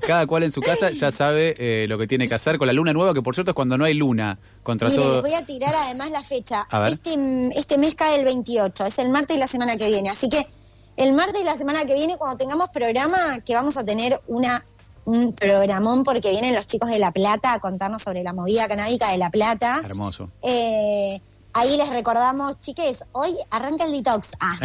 Cada 0.06 0.28
cual 0.28 0.44
en 0.44 0.52
su 0.52 0.62
casa 0.62 0.92
ya 0.92 1.12
sabe 1.12 1.56
eh, 1.58 1.86
lo 1.88 1.98
que 1.98 2.08
tiene 2.08 2.28
que 2.28 2.36
hacer 2.36 2.58
con 2.58 2.68
la 2.68 2.74
luna 2.74 2.94
nueva, 2.94 3.14
que 3.14 3.22
por 3.22 3.36
cierto 3.36 3.52
es 3.52 3.56
cuando 3.56 3.78
no 3.78 3.86
hay 3.86 3.94
luna. 3.94 4.40
Contra 4.64 4.88
Mire, 4.88 5.02
todo. 5.02 5.22
les 5.22 5.22
voy 5.24 5.34
a 5.34 5.46
tirar 5.46 5.76
además 5.76 6.10
la 6.12 6.24
fecha. 6.24 6.66
Este, 6.88 7.50
este 7.58 7.78
mes 7.78 7.96
cae 7.96 8.18
el 8.18 8.24
28, 8.24 8.86
es 8.86 9.00
el 9.00 9.10
martes 9.10 9.36
y 9.36 9.40
la 9.40 9.48
semana 9.48 9.76
que 9.76 9.88
viene. 9.88 9.93
Así 10.10 10.30
que 10.30 10.48
el 10.98 11.14
martes 11.14 11.42
y 11.42 11.44
la 11.44 11.56
semana 11.56 11.86
que 11.86 11.94
viene, 11.94 12.18
cuando 12.18 12.38
tengamos 12.38 12.70
programa, 12.70 13.40
que 13.46 13.56
vamos 13.56 13.78
a 13.78 13.84
tener 13.84 14.22
una 14.28 14.66
un 15.06 15.34
programón 15.34 16.04
porque 16.04 16.30
vienen 16.30 16.56
los 16.56 16.68
chicos 16.68 16.90
de 16.90 17.00
La 17.00 17.12
Plata 17.12 17.54
a 17.54 17.60
contarnos 17.60 18.02
sobre 18.02 18.24
la 18.24 18.34
movida 18.34 18.68
canábica 18.68 19.12
de 19.12 19.18
La 19.18 19.30
Plata. 19.30 19.82
Hermoso. 19.84 20.30
Eh, 20.42 21.20
ahí 21.54 21.78
les 21.78 21.90
recordamos, 21.90 22.60
chiques, 22.62 23.04
hoy 23.12 23.32
arranca 23.50 23.86
el 23.86 23.92
detox. 23.92 24.30
Ah. 24.40 24.58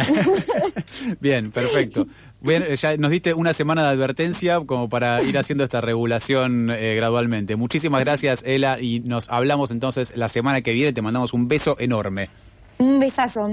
Bien, 1.19 1.51
perfecto. 1.51 2.07
Bien, 2.41 2.63
ya 2.75 2.95
nos 2.95 3.11
diste 3.11 3.33
una 3.33 3.53
semana 3.53 3.83
de 3.83 3.89
advertencia 3.89 4.61
como 4.65 4.87
para 4.87 5.21
ir 5.23 5.37
haciendo 5.37 5.65
esta 5.65 5.81
regulación 5.81 6.69
eh, 6.69 6.95
gradualmente. 6.95 7.57
Muchísimas 7.57 8.01
gracias, 8.01 8.43
Ela, 8.45 8.79
y 8.79 9.01
nos 9.01 9.29
hablamos 9.29 9.71
entonces 9.71 10.15
la 10.15 10.29
semana 10.29 10.61
que 10.61 10.71
viene. 10.71 10.93
Te 10.93 11.01
mandamos 11.01 11.33
un 11.33 11.47
beso 11.49 11.75
enorme. 11.79 12.29
Un 12.79 12.99
besazo. 12.99 13.47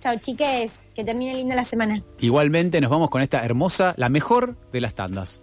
Chao, 0.00 0.16
chiques. 0.18 0.86
Que 0.94 1.04
termine 1.04 1.34
linda 1.34 1.54
la 1.54 1.64
semana. 1.64 2.02
Igualmente 2.18 2.80
nos 2.80 2.90
vamos 2.90 3.10
con 3.10 3.22
esta 3.22 3.44
hermosa, 3.44 3.94
la 3.96 4.08
mejor 4.08 4.56
de 4.72 4.80
las 4.80 4.94
tandas. 4.94 5.40